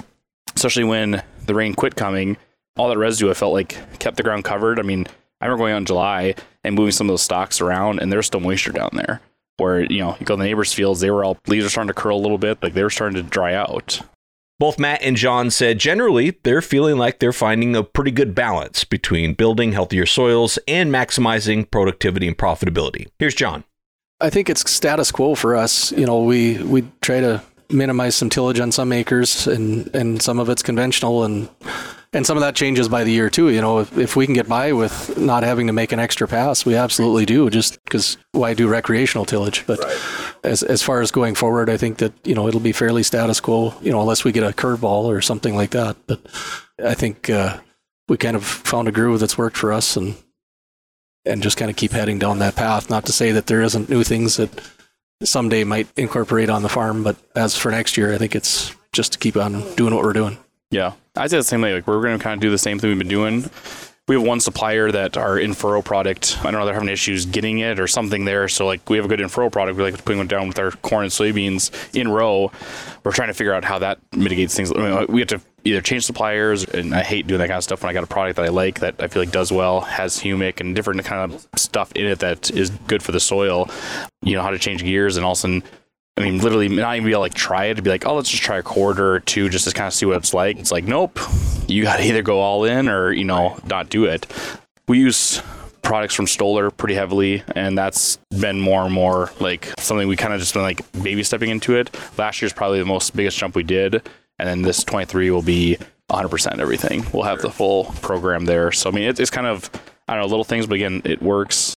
especially 0.56 0.84
when 0.84 1.22
the 1.46 1.54
rain 1.54 1.74
quit 1.74 1.96
coming, 1.96 2.36
all 2.78 2.88
that 2.88 2.96
residue 2.96 3.28
I 3.28 3.34
felt 3.34 3.52
like 3.52 3.76
kept 3.98 4.16
the 4.16 4.22
ground 4.22 4.44
covered. 4.44 4.78
I 4.78 4.82
mean, 4.82 5.06
I 5.40 5.46
remember 5.46 5.64
going 5.64 5.72
out 5.74 5.78
in 5.78 5.86
July 5.86 6.36
and 6.64 6.74
moving 6.74 6.92
some 6.92 7.08
of 7.08 7.12
those 7.12 7.22
stalks 7.22 7.60
around, 7.60 8.00
and 8.00 8.12
there's 8.12 8.26
still 8.26 8.40
moisture 8.40 8.72
down 8.72 8.90
there. 8.92 9.20
Where 9.56 9.82
you 9.82 9.98
know 9.98 10.16
you 10.18 10.26
go 10.26 10.36
to 10.36 10.38
the 10.38 10.48
neighbors' 10.48 10.72
fields, 10.72 11.00
they 11.00 11.10
were 11.10 11.24
all 11.24 11.38
leaves 11.46 11.66
are 11.66 11.70
starting 11.70 11.88
to 11.88 11.94
curl 11.94 12.16
a 12.16 12.20
little 12.20 12.38
bit, 12.38 12.62
like 12.62 12.74
they 12.74 12.82
were 12.82 12.90
starting 12.90 13.22
to 13.22 13.28
dry 13.28 13.54
out. 13.54 14.00
Both 14.58 14.78
Matt 14.78 15.00
and 15.02 15.16
John 15.16 15.50
said 15.50 15.78
generally 15.78 16.38
they're 16.42 16.60
feeling 16.60 16.98
like 16.98 17.18
they're 17.18 17.32
finding 17.32 17.74
a 17.74 17.82
pretty 17.82 18.10
good 18.10 18.34
balance 18.34 18.84
between 18.84 19.32
building 19.32 19.72
healthier 19.72 20.04
soils 20.04 20.58
and 20.68 20.92
maximizing 20.92 21.70
productivity 21.70 22.28
and 22.28 22.36
profitability. 22.36 23.08
Here's 23.18 23.34
John. 23.34 23.64
I 24.20 24.28
think 24.28 24.50
it's 24.50 24.70
status 24.70 25.10
quo 25.10 25.34
for 25.34 25.56
us. 25.56 25.92
You 25.92 26.04
know, 26.04 26.22
we 26.22 26.62
we 26.62 26.84
try 27.00 27.20
to 27.20 27.42
minimize 27.72 28.14
some 28.14 28.30
tillage 28.30 28.60
on 28.60 28.72
some 28.72 28.92
acres, 28.92 29.46
and 29.46 29.94
and 29.94 30.22
some 30.22 30.38
of 30.38 30.48
it's 30.48 30.62
conventional, 30.62 31.24
and 31.24 31.48
and 32.12 32.26
some 32.26 32.36
of 32.36 32.40
that 32.40 32.56
changes 32.56 32.88
by 32.88 33.04
the 33.04 33.12
year 33.12 33.30
too. 33.30 33.50
You 33.50 33.60
know, 33.60 33.78
if, 33.80 33.96
if 33.96 34.16
we 34.16 34.26
can 34.26 34.34
get 34.34 34.48
by 34.48 34.72
with 34.72 35.16
not 35.16 35.42
having 35.42 35.66
to 35.68 35.72
make 35.72 35.92
an 35.92 36.00
extra 36.00 36.26
pass, 36.26 36.66
we 36.66 36.74
absolutely 36.74 37.24
do. 37.24 37.48
Just 37.50 37.82
because 37.84 38.16
why 38.32 38.54
do 38.54 38.68
recreational 38.68 39.24
tillage? 39.24 39.64
But 39.66 39.80
as 40.42 40.62
as 40.62 40.82
far 40.82 41.00
as 41.00 41.10
going 41.10 41.34
forward, 41.34 41.70
I 41.70 41.76
think 41.76 41.98
that 41.98 42.12
you 42.24 42.34
know 42.34 42.48
it'll 42.48 42.60
be 42.60 42.72
fairly 42.72 43.02
status 43.02 43.40
quo. 43.40 43.74
You 43.80 43.92
know, 43.92 44.00
unless 44.00 44.24
we 44.24 44.32
get 44.32 44.42
a 44.42 44.54
curveball 44.54 45.04
or 45.04 45.20
something 45.20 45.54
like 45.54 45.70
that. 45.70 45.96
But 46.06 46.20
I 46.84 46.94
think 46.94 47.30
uh, 47.30 47.58
we 48.08 48.16
kind 48.16 48.36
of 48.36 48.44
found 48.44 48.88
a 48.88 48.92
groove 48.92 49.20
that's 49.20 49.38
worked 49.38 49.56
for 49.56 49.72
us, 49.72 49.96
and 49.96 50.16
and 51.24 51.42
just 51.42 51.56
kind 51.56 51.70
of 51.70 51.76
keep 51.76 51.92
heading 51.92 52.18
down 52.18 52.38
that 52.40 52.56
path. 52.56 52.90
Not 52.90 53.06
to 53.06 53.12
say 53.12 53.32
that 53.32 53.46
there 53.46 53.62
isn't 53.62 53.88
new 53.88 54.02
things 54.02 54.36
that 54.36 54.50
someday 55.22 55.64
might 55.64 55.88
incorporate 55.96 56.50
on 56.50 56.62
the 56.62 56.68
farm, 56.68 57.02
but 57.02 57.16
as 57.34 57.56
for 57.56 57.70
next 57.70 57.96
year, 57.96 58.14
I 58.14 58.18
think 58.18 58.34
it's 58.34 58.74
just 58.92 59.12
to 59.12 59.18
keep 59.18 59.36
on 59.36 59.74
doing 59.74 59.94
what 59.94 60.04
we're 60.04 60.12
doing. 60.12 60.38
Yeah, 60.70 60.92
I 61.16 61.26
say 61.26 61.36
the 61.36 61.42
same 61.42 61.62
thing. 61.62 61.74
Like 61.74 61.86
we're 61.86 62.00
going 62.00 62.18
to 62.18 62.22
kind 62.22 62.34
of 62.34 62.40
do 62.40 62.50
the 62.50 62.58
same 62.58 62.78
thing 62.78 62.90
we've 62.90 62.98
been 62.98 63.08
doing. 63.08 63.50
We 64.10 64.16
have 64.16 64.26
one 64.26 64.40
supplier 64.40 64.90
that 64.90 65.16
our 65.16 65.38
in-furrow 65.38 65.82
product. 65.82 66.36
I 66.40 66.50
don't 66.50 66.54
know 66.54 66.64
they're 66.64 66.74
having 66.74 66.88
issues 66.88 67.26
getting 67.26 67.60
it 67.60 67.78
or 67.78 67.86
something 67.86 68.24
there. 68.24 68.48
So 68.48 68.66
like 68.66 68.90
we 68.90 68.96
have 68.96 69.06
a 69.06 69.08
good 69.08 69.20
in-furrow 69.20 69.50
product. 69.50 69.78
We 69.78 69.84
like 69.84 70.04
putting 70.04 70.20
it 70.20 70.26
down 70.26 70.48
with 70.48 70.58
our 70.58 70.72
corn 70.72 71.04
and 71.04 71.12
soybeans 71.12 71.70
in 71.94 72.08
row. 72.08 72.50
We're 73.04 73.12
trying 73.12 73.28
to 73.28 73.34
figure 73.34 73.54
out 73.54 73.64
how 73.64 73.78
that 73.78 74.00
mitigates 74.12 74.56
things. 74.56 74.72
I 74.72 74.78
mean, 74.78 75.06
we 75.06 75.20
have 75.20 75.28
to 75.28 75.40
either 75.62 75.80
change 75.80 76.06
suppliers, 76.06 76.64
and 76.64 76.92
I 76.92 77.04
hate 77.04 77.28
doing 77.28 77.38
that 77.38 77.46
kind 77.46 77.58
of 77.58 77.62
stuff 77.62 77.84
when 77.84 77.90
I 77.90 77.92
got 77.92 78.02
a 78.02 78.08
product 78.08 78.34
that 78.34 78.46
I 78.46 78.48
like 78.48 78.80
that 78.80 78.96
I 78.98 79.06
feel 79.06 79.22
like 79.22 79.30
does 79.30 79.52
well, 79.52 79.82
has 79.82 80.18
humic 80.18 80.60
and 80.60 80.74
different 80.74 81.04
kind 81.04 81.32
of 81.32 81.46
stuff 81.54 81.92
in 81.92 82.06
it 82.06 82.18
that 82.18 82.50
is 82.50 82.70
good 82.88 83.04
for 83.04 83.12
the 83.12 83.20
soil. 83.20 83.70
You 84.22 84.34
know 84.34 84.42
how 84.42 84.50
to 84.50 84.58
change 84.58 84.82
gears 84.82 85.18
and 85.18 85.24
all 85.24 85.32
of 85.32 85.38
a 85.38 85.40
sudden 85.40 85.62
I 86.16 86.22
mean, 86.22 86.38
literally 86.38 86.68
not 86.68 86.96
even 86.96 87.06
be 87.06 87.12
able 87.12 87.20
to 87.20 87.22
like 87.22 87.34
try 87.34 87.66
it 87.66 87.74
to 87.74 87.82
be 87.82 87.90
like, 87.90 88.06
oh, 88.06 88.14
let's 88.14 88.28
just 88.28 88.42
try 88.42 88.58
a 88.58 88.62
quarter 88.62 89.14
or 89.14 89.20
two 89.20 89.48
just 89.48 89.66
to 89.66 89.72
kind 89.72 89.86
of 89.86 89.94
see 89.94 90.06
what 90.06 90.16
it's 90.16 90.34
like. 90.34 90.58
It's 90.58 90.72
like, 90.72 90.84
nope, 90.84 91.18
you 91.66 91.82
got 91.82 91.96
to 91.96 92.04
either 92.04 92.22
go 92.22 92.40
all 92.40 92.64
in 92.64 92.88
or, 92.88 93.12
you 93.12 93.24
know, 93.24 93.58
not 93.66 93.88
do 93.88 94.04
it. 94.04 94.26
We 94.86 94.98
use 94.98 95.40
products 95.82 96.14
from 96.14 96.26
Stoller 96.26 96.70
pretty 96.70 96.94
heavily, 96.94 97.42
and 97.54 97.76
that's 97.76 98.18
been 98.38 98.60
more 98.60 98.84
and 98.84 98.92
more 98.92 99.30
like 99.40 99.72
something 99.78 100.08
we 100.08 100.16
kind 100.16 100.34
of 100.34 100.40
just 100.40 100.52
been 100.52 100.62
like 100.62 100.80
baby 101.02 101.22
stepping 101.22 101.50
into 101.50 101.76
it. 101.76 101.90
Last 102.18 102.42
year's 102.42 102.52
probably 102.52 102.78
the 102.78 102.84
most 102.84 103.16
biggest 103.16 103.38
jump 103.38 103.54
we 103.54 103.62
did, 103.62 103.94
and 104.38 104.48
then 104.48 104.62
this 104.62 104.84
23 104.84 105.30
will 105.30 105.42
be 105.42 105.78
100% 106.10 106.58
everything. 106.58 107.04
We'll 107.12 107.24
have 107.24 107.40
the 107.40 107.50
full 107.50 107.84
program 108.02 108.44
there. 108.44 108.72
So, 108.72 108.90
I 108.90 108.92
mean, 108.92 109.04
it's, 109.04 109.20
it's 109.20 109.30
kind 109.30 109.46
of, 109.46 109.70
I 110.08 110.14
don't 110.14 110.22
know, 110.22 110.28
little 110.28 110.44
things, 110.44 110.66
but 110.66 110.74
again, 110.74 111.02
it 111.04 111.22
works. 111.22 111.74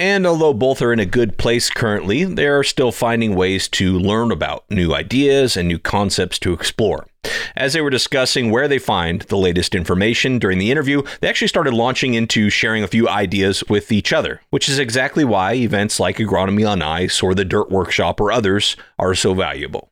And 0.00 0.26
although 0.26 0.54
both 0.54 0.80
are 0.80 0.94
in 0.94 0.98
a 0.98 1.04
good 1.04 1.36
place 1.36 1.68
currently, 1.68 2.24
they 2.24 2.46
are 2.46 2.64
still 2.64 2.90
finding 2.90 3.34
ways 3.34 3.68
to 3.68 3.98
learn 3.98 4.32
about 4.32 4.64
new 4.70 4.94
ideas 4.94 5.58
and 5.58 5.68
new 5.68 5.78
concepts 5.78 6.38
to 6.38 6.54
explore. 6.54 7.06
As 7.54 7.74
they 7.74 7.82
were 7.82 7.90
discussing 7.90 8.50
where 8.50 8.66
they 8.66 8.78
find 8.78 9.20
the 9.20 9.36
latest 9.36 9.74
information 9.74 10.38
during 10.38 10.58
the 10.58 10.70
interview, 10.70 11.02
they 11.20 11.28
actually 11.28 11.48
started 11.48 11.74
launching 11.74 12.14
into 12.14 12.48
sharing 12.48 12.82
a 12.82 12.88
few 12.88 13.10
ideas 13.10 13.62
with 13.68 13.92
each 13.92 14.10
other, 14.10 14.40
which 14.48 14.70
is 14.70 14.78
exactly 14.78 15.22
why 15.22 15.52
events 15.52 16.00
like 16.00 16.16
Agronomy 16.16 16.66
on 16.66 16.80
Ice 16.80 17.22
or 17.22 17.34
the 17.34 17.44
Dirt 17.44 17.70
Workshop 17.70 18.22
or 18.22 18.32
others 18.32 18.76
are 18.98 19.14
so 19.14 19.34
valuable 19.34 19.90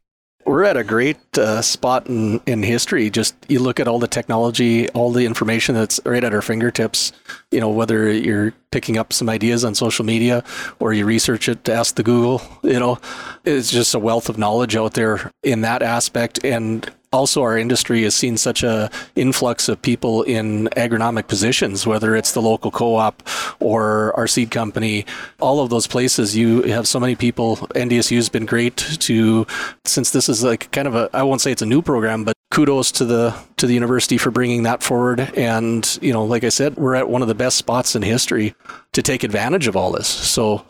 we're 0.49 0.65
at 0.65 0.77
a 0.77 0.85
great 0.85 1.19
uh, 1.37 1.61
spot 1.61 2.07
in, 2.09 2.41
in 2.47 2.63
history. 2.63 3.11
Just 3.11 3.37
you 3.49 3.61
look 3.61 3.79
at 3.79 3.87
all 3.87 3.99
the 3.99 4.09
technology, 4.09 4.89
all 4.91 5.13
the 5.13 5.27
information 5.27 5.75
that's 5.75 6.01
right 6.07 6.25
at 6.25 6.33
our 6.33 6.43
fingertips. 6.43 7.13
You 7.51 7.61
know, 7.61 7.69
whether 7.69 8.11
you're 8.11 8.55
picking 8.71 8.97
up 8.97 9.13
some 9.13 9.29
ideas 9.29 9.65
on 9.65 9.75
social 9.75 10.05
media 10.05 10.43
or 10.81 10.93
you 10.93 11.05
research 11.05 11.49
it 11.49 11.65
to 11.65 11.73
ask 11.73 11.97
the 11.97 12.03
Google, 12.03 12.43
you 12.63 12.79
know, 12.79 12.99
it's 13.45 13.71
just 13.71 13.95
a 13.95 13.99
wealth 13.99 14.29
of 14.29 14.39
knowledge 14.39 14.75
out 14.75 14.95
there 14.95 15.31
in 15.43 15.61
that 15.61 15.83
aspect. 15.83 16.43
And 16.45 16.91
also 17.13 17.43
our 17.43 17.57
industry 17.57 18.03
has 18.03 18.15
seen 18.15 18.37
such 18.37 18.63
a 18.63 18.91
influx 19.15 19.69
of 19.69 19.81
people 19.83 20.23
in 20.23 20.69
agronomic 20.77 21.29
positions 21.29 21.87
whether 21.87 22.15
it's 22.17 22.33
the 22.33 22.43
local 22.43 22.71
co-op 22.71 23.23
or 23.61 24.15
our 24.17 24.27
seed 24.27 24.51
company. 24.51 25.05
All 25.41 25.61
of 25.61 25.71
those 25.71 25.87
places 25.87 26.37
you 26.37 26.63
have 26.63 26.87
so 26.87 27.01
many 27.01 27.15
people 27.15 27.57
ndsu's 27.57 28.29
been 28.29 28.47
great 28.47 28.77
to 28.77 29.47
since 29.85 30.11
this 30.11 30.29
is 30.29 30.43
like 30.43 30.71
kind 30.73 30.89
of 30.89 30.95
a 30.95 31.11
i 31.13 31.23
won't 31.23 31.41
say 31.41 31.53
it's 31.53 31.63
a 31.63 31.67
new 31.67 31.83
program 31.83 32.25
but 32.25 32.35
kudos 32.51 32.91
to 32.93 33.05
the 33.05 33.35
to 33.57 33.67
the 33.67 33.75
university 33.75 34.19
for 34.19 34.31
bringing 34.31 34.65
that 34.65 34.83
forward. 34.83 35.21
And 35.37 35.99
you 36.01 36.13
know 36.13 36.25
like 36.25 36.45
i 36.45 36.49
said 36.49 36.77
we're 36.77 36.95
at 36.95 37.09
one 37.09 37.23
of 37.23 37.29
the 37.29 37.35
best 37.35 37.57
spots 37.57 37.95
in 37.95 38.03
history 38.03 38.55
to 38.93 39.03
take 39.03 39.23
advantage 39.23 39.67
of 39.67 39.77
all 39.77 39.93
this. 39.93 40.09
So 40.09 40.65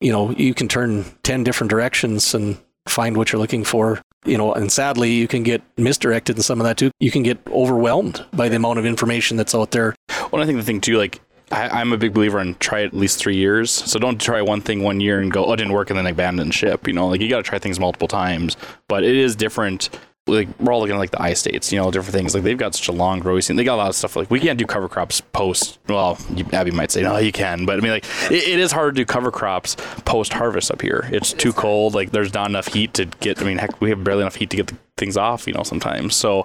you 0.00 0.12
know 0.12 0.30
you 0.30 0.54
can 0.54 0.68
turn 0.68 1.04
10 1.22 1.44
different 1.44 1.70
directions 1.70 2.34
and 2.34 2.58
find 2.88 3.16
what 3.16 3.32
you're 3.32 3.40
looking 3.40 3.64
for 3.64 4.02
you 4.24 4.36
know, 4.36 4.52
and 4.52 4.70
sadly, 4.70 5.12
you 5.12 5.28
can 5.28 5.42
get 5.42 5.62
misdirected 5.76 6.36
in 6.36 6.42
some 6.42 6.60
of 6.60 6.64
that 6.64 6.76
too. 6.76 6.90
You 7.00 7.10
can 7.10 7.22
get 7.22 7.38
overwhelmed 7.48 8.24
by 8.32 8.48
the 8.48 8.56
amount 8.56 8.78
of 8.78 8.86
information 8.86 9.36
that's 9.36 9.54
out 9.54 9.70
there. 9.70 9.94
Well, 10.30 10.42
I 10.42 10.46
think 10.46 10.58
the 10.58 10.64
thing 10.64 10.80
too, 10.80 10.98
like 10.98 11.20
I, 11.50 11.80
am 11.80 11.92
a 11.92 11.96
big 11.96 12.12
believer 12.12 12.40
in 12.40 12.54
try 12.56 12.82
at 12.82 12.92
least 12.92 13.18
three 13.18 13.36
years. 13.36 13.70
So 13.70 13.98
don't 13.98 14.20
try 14.20 14.42
one 14.42 14.60
thing 14.60 14.82
one 14.82 15.00
year 15.00 15.20
and 15.20 15.32
go, 15.32 15.46
oh, 15.46 15.52
it 15.52 15.56
didn't 15.56 15.72
work, 15.72 15.90
and 15.90 15.98
then 15.98 16.06
abandon 16.06 16.50
ship. 16.50 16.86
You 16.86 16.92
know, 16.92 17.08
like 17.08 17.20
you 17.20 17.28
got 17.28 17.38
to 17.38 17.42
try 17.42 17.58
things 17.58 17.80
multiple 17.80 18.08
times. 18.08 18.56
But 18.88 19.04
it 19.04 19.16
is 19.16 19.36
different 19.36 19.88
like 20.28 20.48
we're 20.60 20.72
all 20.72 20.80
looking 20.80 20.94
at 20.94 20.98
like 20.98 21.10
the 21.10 21.22
I-States, 21.22 21.72
you 21.72 21.80
know, 21.80 21.90
different 21.90 22.14
things. 22.14 22.34
Like 22.34 22.44
they've 22.44 22.58
got 22.58 22.74
such 22.74 22.88
a 22.88 22.92
long 22.92 23.20
growing 23.20 23.40
season. 23.40 23.56
They 23.56 23.64
got 23.64 23.74
a 23.74 23.76
lot 23.76 23.88
of 23.88 23.94
stuff. 23.94 24.16
Like 24.16 24.30
we 24.30 24.40
can't 24.40 24.58
do 24.58 24.66
cover 24.66 24.88
crops 24.88 25.20
post. 25.20 25.78
Well, 25.88 26.18
you, 26.34 26.44
Abby 26.52 26.70
might 26.70 26.90
say 26.90 27.02
no, 27.02 27.16
you 27.16 27.32
can, 27.32 27.66
but 27.66 27.78
I 27.78 27.80
mean, 27.80 27.92
like 27.92 28.04
it, 28.30 28.48
it 28.48 28.58
is 28.58 28.72
hard 28.72 28.94
to 28.94 29.02
do 29.02 29.06
cover 29.06 29.30
crops 29.30 29.76
post 30.04 30.32
harvest 30.32 30.70
up 30.70 30.82
here. 30.82 31.08
It's 31.12 31.32
too 31.32 31.52
cold. 31.52 31.94
Like 31.94 32.10
there's 32.10 32.34
not 32.34 32.48
enough 32.48 32.68
heat 32.68 32.94
to 32.94 33.06
get. 33.06 33.40
I 33.40 33.44
mean, 33.44 33.58
heck, 33.58 33.80
we 33.80 33.90
have 33.90 34.04
barely 34.04 34.22
enough 34.22 34.36
heat 34.36 34.50
to 34.50 34.56
get 34.56 34.68
the 34.68 34.76
things 34.96 35.16
off. 35.16 35.46
You 35.46 35.54
know, 35.54 35.62
sometimes. 35.62 36.14
So 36.14 36.44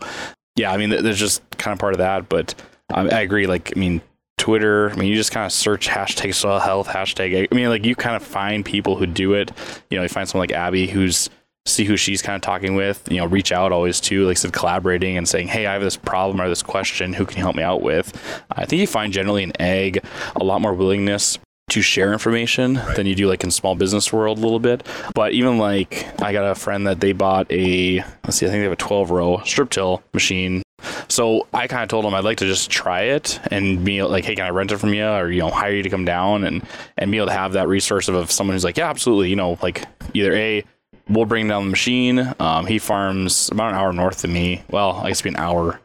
yeah, 0.55 0.71
I 0.71 0.77
mean, 0.77 0.89
there's 0.89 1.19
just 1.19 1.41
kind 1.57 1.73
of 1.73 1.79
part 1.79 1.93
of 1.93 1.99
that. 1.99 2.29
But 2.29 2.55
I, 2.93 3.01
I 3.01 3.21
agree. 3.21 3.47
Like 3.47 3.75
I 3.75 3.79
mean, 3.79 4.01
Twitter. 4.37 4.89
I 4.91 4.95
mean, 4.95 5.09
you 5.09 5.15
just 5.15 5.31
kind 5.31 5.45
of 5.45 5.51
search 5.51 5.87
hashtag 5.87 6.33
soil 6.33 6.59
health, 6.59 6.87
hashtag. 6.87 7.47
I 7.51 7.55
mean, 7.55 7.69
like 7.69 7.85
you 7.85 7.95
kind 7.95 8.15
of 8.15 8.23
find 8.23 8.65
people 8.65 8.95
who 8.95 9.05
do 9.05 9.33
it. 9.33 9.51
You 9.89 9.97
know, 9.97 10.03
you 10.03 10.09
find 10.09 10.27
someone 10.27 10.47
like 10.47 10.57
Abby 10.57 10.87
who's 10.87 11.29
see 11.65 11.85
who 11.85 11.97
she's 11.97 12.21
kind 12.21 12.35
of 12.35 12.41
talking 12.41 12.75
with. 12.75 13.09
You 13.09 13.17
know, 13.17 13.25
reach 13.25 13.51
out 13.51 13.71
always 13.71 13.99
to, 14.01 14.25
like 14.25 14.37
I 14.37 14.39
said, 14.39 14.53
collaborating 14.53 15.17
and 15.17 15.27
saying, 15.27 15.47
"Hey, 15.47 15.65
I 15.65 15.73
have 15.73 15.81
this 15.81 15.97
problem 15.97 16.41
or 16.41 16.49
this 16.49 16.63
question. 16.63 17.13
Who 17.13 17.25
can 17.25 17.37
you 17.37 17.43
help 17.43 17.55
me 17.55 17.63
out 17.63 17.81
with?" 17.81 18.13
I 18.51 18.65
think 18.65 18.79
you 18.79 18.87
find 18.87 19.13
generally 19.13 19.43
in 19.43 19.59
ag 19.61 20.03
a 20.35 20.43
lot 20.43 20.61
more 20.61 20.73
willingness 20.73 21.39
to 21.69 21.81
share 21.81 22.11
information 22.11 22.75
right. 22.75 22.95
than 22.95 23.07
you 23.07 23.15
do 23.15 23.27
like 23.27 23.43
in 23.43 23.49
small 23.49 23.73
business 23.75 24.11
world 24.11 24.37
a 24.37 24.41
little 24.41 24.59
bit. 24.59 24.85
But 25.15 25.31
even 25.31 25.57
like 25.57 26.21
I 26.21 26.33
got 26.33 26.45
a 26.45 26.55
friend 26.55 26.85
that 26.87 26.99
they 26.99 27.13
bought 27.13 27.51
a 27.51 28.03
let's 28.23 28.37
see, 28.37 28.45
I 28.45 28.49
think 28.49 28.59
they 28.59 28.63
have 28.63 28.73
a 28.73 28.75
12 28.75 29.11
row 29.11 29.41
strip 29.45 29.69
till 29.69 30.03
machine. 30.13 30.61
So 31.07 31.47
I 31.53 31.67
kind 31.67 31.83
of 31.83 31.89
told 31.89 32.03
them 32.03 32.13
I'd 32.13 32.25
like 32.25 32.39
to 32.39 32.45
just 32.45 32.69
try 32.69 33.03
it 33.03 33.39
and 33.49 33.85
be 33.85 34.03
like, 34.03 34.25
hey, 34.25 34.35
can 34.35 34.45
I 34.45 34.49
rent 34.49 34.71
it 34.71 34.77
from 34.77 34.93
you 34.93 35.05
or 35.05 35.31
you 35.31 35.39
know 35.39 35.49
hire 35.49 35.73
you 35.73 35.83
to 35.83 35.89
come 35.89 36.05
down 36.05 36.43
and 36.43 36.65
and 36.97 37.09
be 37.09 37.17
able 37.17 37.27
to 37.27 37.33
have 37.33 37.53
that 37.53 37.67
resource 37.67 38.09
of, 38.09 38.15
of 38.15 38.31
someone 38.31 38.55
who's 38.55 38.65
like, 38.65 38.77
yeah, 38.77 38.89
absolutely, 38.89 39.29
you 39.29 39.35
know, 39.37 39.57
like 39.61 39.85
either 40.13 40.33
a 40.33 40.63
we'll 41.07 41.25
bring 41.25 41.47
down 41.47 41.65
the 41.65 41.69
machine. 41.69 42.33
Um, 42.39 42.65
he 42.65 42.79
farms 42.79 43.49
about 43.51 43.69
an 43.69 43.75
hour 43.75 43.93
north 43.93 44.23
of 44.23 44.29
me. 44.29 44.63
Well, 44.69 44.97
I 44.97 45.09
guess 45.09 45.21
it'd 45.21 45.33
be 45.33 45.37
an 45.37 45.43
hour. 45.43 45.79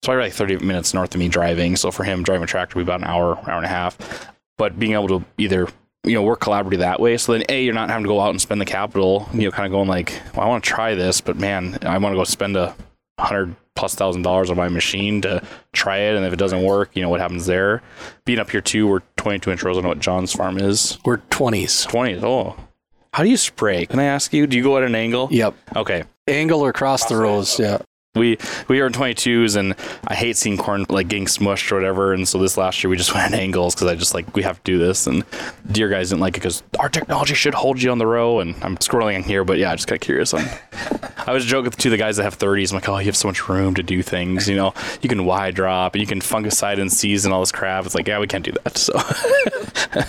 It's 0.00 0.06
probably 0.06 0.24
like 0.24 0.32
30 0.32 0.58
minutes 0.58 0.94
north 0.94 1.14
of 1.14 1.18
me 1.18 1.28
driving. 1.28 1.76
So 1.76 1.90
for 1.90 2.04
him, 2.04 2.22
driving 2.22 2.44
a 2.44 2.46
tractor 2.46 2.76
would 2.76 2.86
be 2.86 2.90
about 2.92 3.00
an 3.00 3.06
hour, 3.06 3.38
hour 3.48 3.56
and 3.56 3.64
a 3.64 3.68
half. 3.68 4.30
But 4.58 4.78
being 4.78 4.92
able 4.92 5.20
to 5.20 5.24
either 5.38 5.68
you 6.04 6.14
know 6.14 6.22
work 6.22 6.40
collaboratively 6.40 6.78
that 6.78 6.98
way 6.98 7.16
so 7.16 7.32
then 7.32 7.44
a 7.48 7.62
you're 7.62 7.74
not 7.74 7.88
having 7.88 8.02
to 8.04 8.08
go 8.08 8.20
out 8.20 8.30
and 8.30 8.40
spend 8.40 8.60
the 8.60 8.64
capital 8.64 9.28
you 9.32 9.42
know 9.42 9.50
kind 9.50 9.66
of 9.66 9.72
going 9.72 9.88
like 9.88 10.20
well, 10.34 10.44
i 10.44 10.48
want 10.48 10.64
to 10.64 10.68
try 10.68 10.94
this 10.94 11.20
but 11.20 11.36
man 11.36 11.78
i 11.82 11.96
want 11.96 12.12
to 12.12 12.16
go 12.16 12.24
spend 12.24 12.56
a 12.56 12.74
hundred 13.20 13.54
plus 13.76 13.94
thousand 13.94 14.22
dollars 14.22 14.50
on 14.50 14.56
my 14.56 14.68
machine 14.68 15.20
to 15.20 15.40
try 15.72 15.98
it 15.98 16.16
and 16.16 16.26
if 16.26 16.32
it 16.32 16.38
doesn't 16.38 16.62
work 16.64 16.90
you 16.94 17.02
know 17.02 17.08
what 17.08 17.20
happens 17.20 17.46
there 17.46 17.82
being 18.24 18.40
up 18.40 18.50
here 18.50 18.60
too 18.60 18.88
we're 18.88 19.00
22 19.16 19.52
inch 19.52 19.62
rows 19.62 19.78
i 19.78 19.80
know 19.80 19.88
what 19.88 20.00
john's 20.00 20.32
farm 20.32 20.58
is 20.58 20.98
we're 21.04 21.18
20s 21.18 21.86
20s 21.86 22.22
oh 22.24 22.56
how 23.12 23.22
do 23.22 23.28
you 23.28 23.36
spray? 23.36 23.86
Can 23.86 23.98
I 23.98 24.04
ask 24.04 24.32
you? 24.32 24.46
Do 24.46 24.56
you 24.56 24.62
go 24.62 24.76
at 24.78 24.82
an 24.84 24.94
angle? 24.94 25.28
Yep. 25.30 25.54
Okay. 25.76 26.04
Angle 26.26 26.60
or 26.60 26.70
across 26.70 27.04
the 27.06 27.16
rows. 27.16 27.58
Yeah. 27.58 27.78
We 28.14 28.36
we 28.68 28.78
are 28.82 28.86
in 28.86 28.92
22s, 28.92 29.56
and 29.56 29.74
I 30.06 30.14
hate 30.14 30.36
seeing 30.36 30.58
corn 30.58 30.84
like 30.90 31.08
getting 31.08 31.24
smushed 31.24 31.72
or 31.72 31.76
whatever. 31.76 32.12
And 32.12 32.28
so 32.28 32.36
this 32.36 32.58
last 32.58 32.84
year 32.84 32.90
we 32.90 32.98
just 32.98 33.14
went 33.14 33.32
at 33.32 33.38
angles 33.38 33.74
because 33.74 33.88
I 33.88 33.94
just 33.94 34.12
like 34.12 34.36
we 34.36 34.42
have 34.42 34.62
to 34.62 34.72
do 34.72 34.76
this. 34.76 35.06
And 35.06 35.24
Deere 35.70 35.88
guys 35.88 36.10
didn't 36.10 36.20
like 36.20 36.36
it 36.36 36.40
because 36.40 36.62
our 36.78 36.90
technology 36.90 37.32
should 37.32 37.54
hold 37.54 37.80
you 37.80 37.90
on 37.90 37.96
the 37.96 38.06
row. 38.06 38.40
And 38.40 38.54
I'm 38.62 38.76
scrolling 38.76 39.14
in 39.14 39.22
here, 39.22 39.44
but 39.44 39.56
yeah, 39.56 39.72
I 39.72 39.76
just 39.76 39.88
got 39.88 40.00
curious. 40.00 40.34
On, 40.34 40.44
I 41.26 41.32
was 41.32 41.46
joking 41.46 41.70
to 41.70 41.88
the 41.88 41.96
guys 41.96 42.18
that 42.18 42.24
have 42.24 42.38
30s. 42.38 42.70
I'm 42.70 42.76
like, 42.76 42.88
oh, 42.90 42.98
you 42.98 43.06
have 43.06 43.16
so 43.16 43.28
much 43.28 43.48
room 43.48 43.74
to 43.76 43.82
do 43.82 44.02
things. 44.02 44.46
You 44.46 44.56
know, 44.56 44.74
you 45.00 45.08
can 45.08 45.24
wide 45.24 45.54
drop 45.54 45.94
and 45.94 46.02
you 46.02 46.06
can 46.06 46.20
fungicide 46.20 46.78
and 46.78 46.92
season 46.92 47.32
all 47.32 47.40
this 47.40 47.52
crap. 47.52 47.86
It's 47.86 47.94
like, 47.94 48.08
yeah, 48.08 48.18
we 48.18 48.26
can't 48.26 48.44
do 48.44 48.52
that. 48.52 48.76
So 48.82 48.92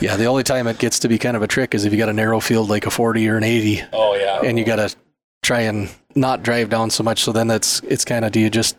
yeah, 0.02 0.16
the 0.16 0.26
only 0.26 0.44
time 0.44 0.68
it 0.68 0.78
gets 0.78 1.00
to 1.00 1.08
be 1.08 1.18
kind 1.18 1.38
of 1.38 1.44
a 1.44 1.48
trick 1.48 1.76
is 1.76 1.86
if 1.86 1.92
you 1.94 1.98
got 1.98 2.10
a 2.10 2.14
narrow 2.14 2.40
field 2.40 2.70
like 2.70 2.86
a 2.86 2.92
40 2.92 3.28
or 3.30 3.38
an 3.38 3.44
80. 3.44 3.84
Oh 3.94 4.16
yeah. 4.16 4.42
And 4.42 4.58
you 4.58 4.66
got 4.66 4.78
to 4.78 4.96
try 5.44 5.62
and 5.62 5.90
not 6.16 6.44
drive 6.44 6.70
down 6.70 6.90
so 6.90 7.04
much. 7.04 7.24
So 7.24 7.32
then 7.32 7.48
that's 7.48 7.80
it's 7.82 8.06
kind 8.06 8.26
of 8.26 8.32
do 8.32 8.40
you 8.40 8.50
just 8.50 8.78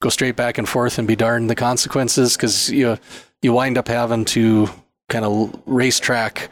go 0.00 0.08
straight 0.08 0.36
back 0.36 0.58
and 0.58 0.68
forth 0.68 0.98
and 0.98 1.06
be 1.06 1.16
darned 1.16 1.48
the 1.48 1.54
consequences 1.54 2.36
because 2.36 2.70
you 2.70 2.98
you 3.40 3.52
wind 3.52 3.78
up 3.78 3.88
having 3.88 4.24
to 4.24 4.68
kind 5.08 5.24
of 5.24 5.60
racetrack 5.66 6.50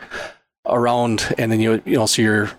around 0.67 1.35
and 1.39 1.51
then 1.51 1.61
you 1.61 1.83
you 1.85 1.97
know 1.97 2.07
so 2.07 2.23
your 2.23 2.51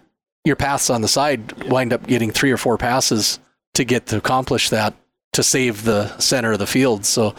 your 0.43 0.55
paths 0.55 0.89
on 0.89 1.01
the 1.01 1.07
side 1.07 1.69
wind 1.69 1.93
up 1.93 2.05
getting 2.07 2.31
three 2.31 2.51
or 2.51 2.57
four 2.57 2.77
passes 2.77 3.39
to 3.73 3.83
get 3.83 4.07
to 4.07 4.17
accomplish 4.17 4.69
that 4.69 4.93
to 5.33 5.43
save 5.43 5.83
the 5.83 6.17
center 6.17 6.51
of 6.51 6.59
the 6.59 6.67
field. 6.67 7.05
So 7.05 7.35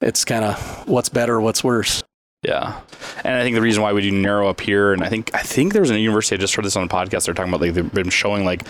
it's 0.00 0.24
kind 0.24 0.44
of 0.44 0.88
what's 0.88 1.08
better, 1.08 1.40
what's 1.40 1.62
worse. 1.62 2.02
Yeah, 2.46 2.80
and 3.24 3.34
I 3.34 3.42
think 3.42 3.56
the 3.56 3.60
reason 3.60 3.82
why 3.82 3.92
we 3.92 4.02
do 4.02 4.12
narrow 4.12 4.48
up 4.48 4.60
here, 4.60 4.92
and 4.92 5.02
I 5.02 5.08
think 5.08 5.34
I 5.34 5.42
think 5.42 5.72
there 5.72 5.82
was 5.82 5.90
a 5.90 5.98
university 5.98 6.36
I 6.36 6.38
just 6.38 6.54
heard 6.54 6.64
this 6.64 6.76
on 6.76 6.84
a 6.84 6.88
podcast. 6.88 7.24
They're 7.24 7.34
talking 7.34 7.52
about 7.52 7.60
like 7.60 7.74
they've 7.74 7.92
been 7.92 8.08
showing 8.08 8.44
like 8.44 8.62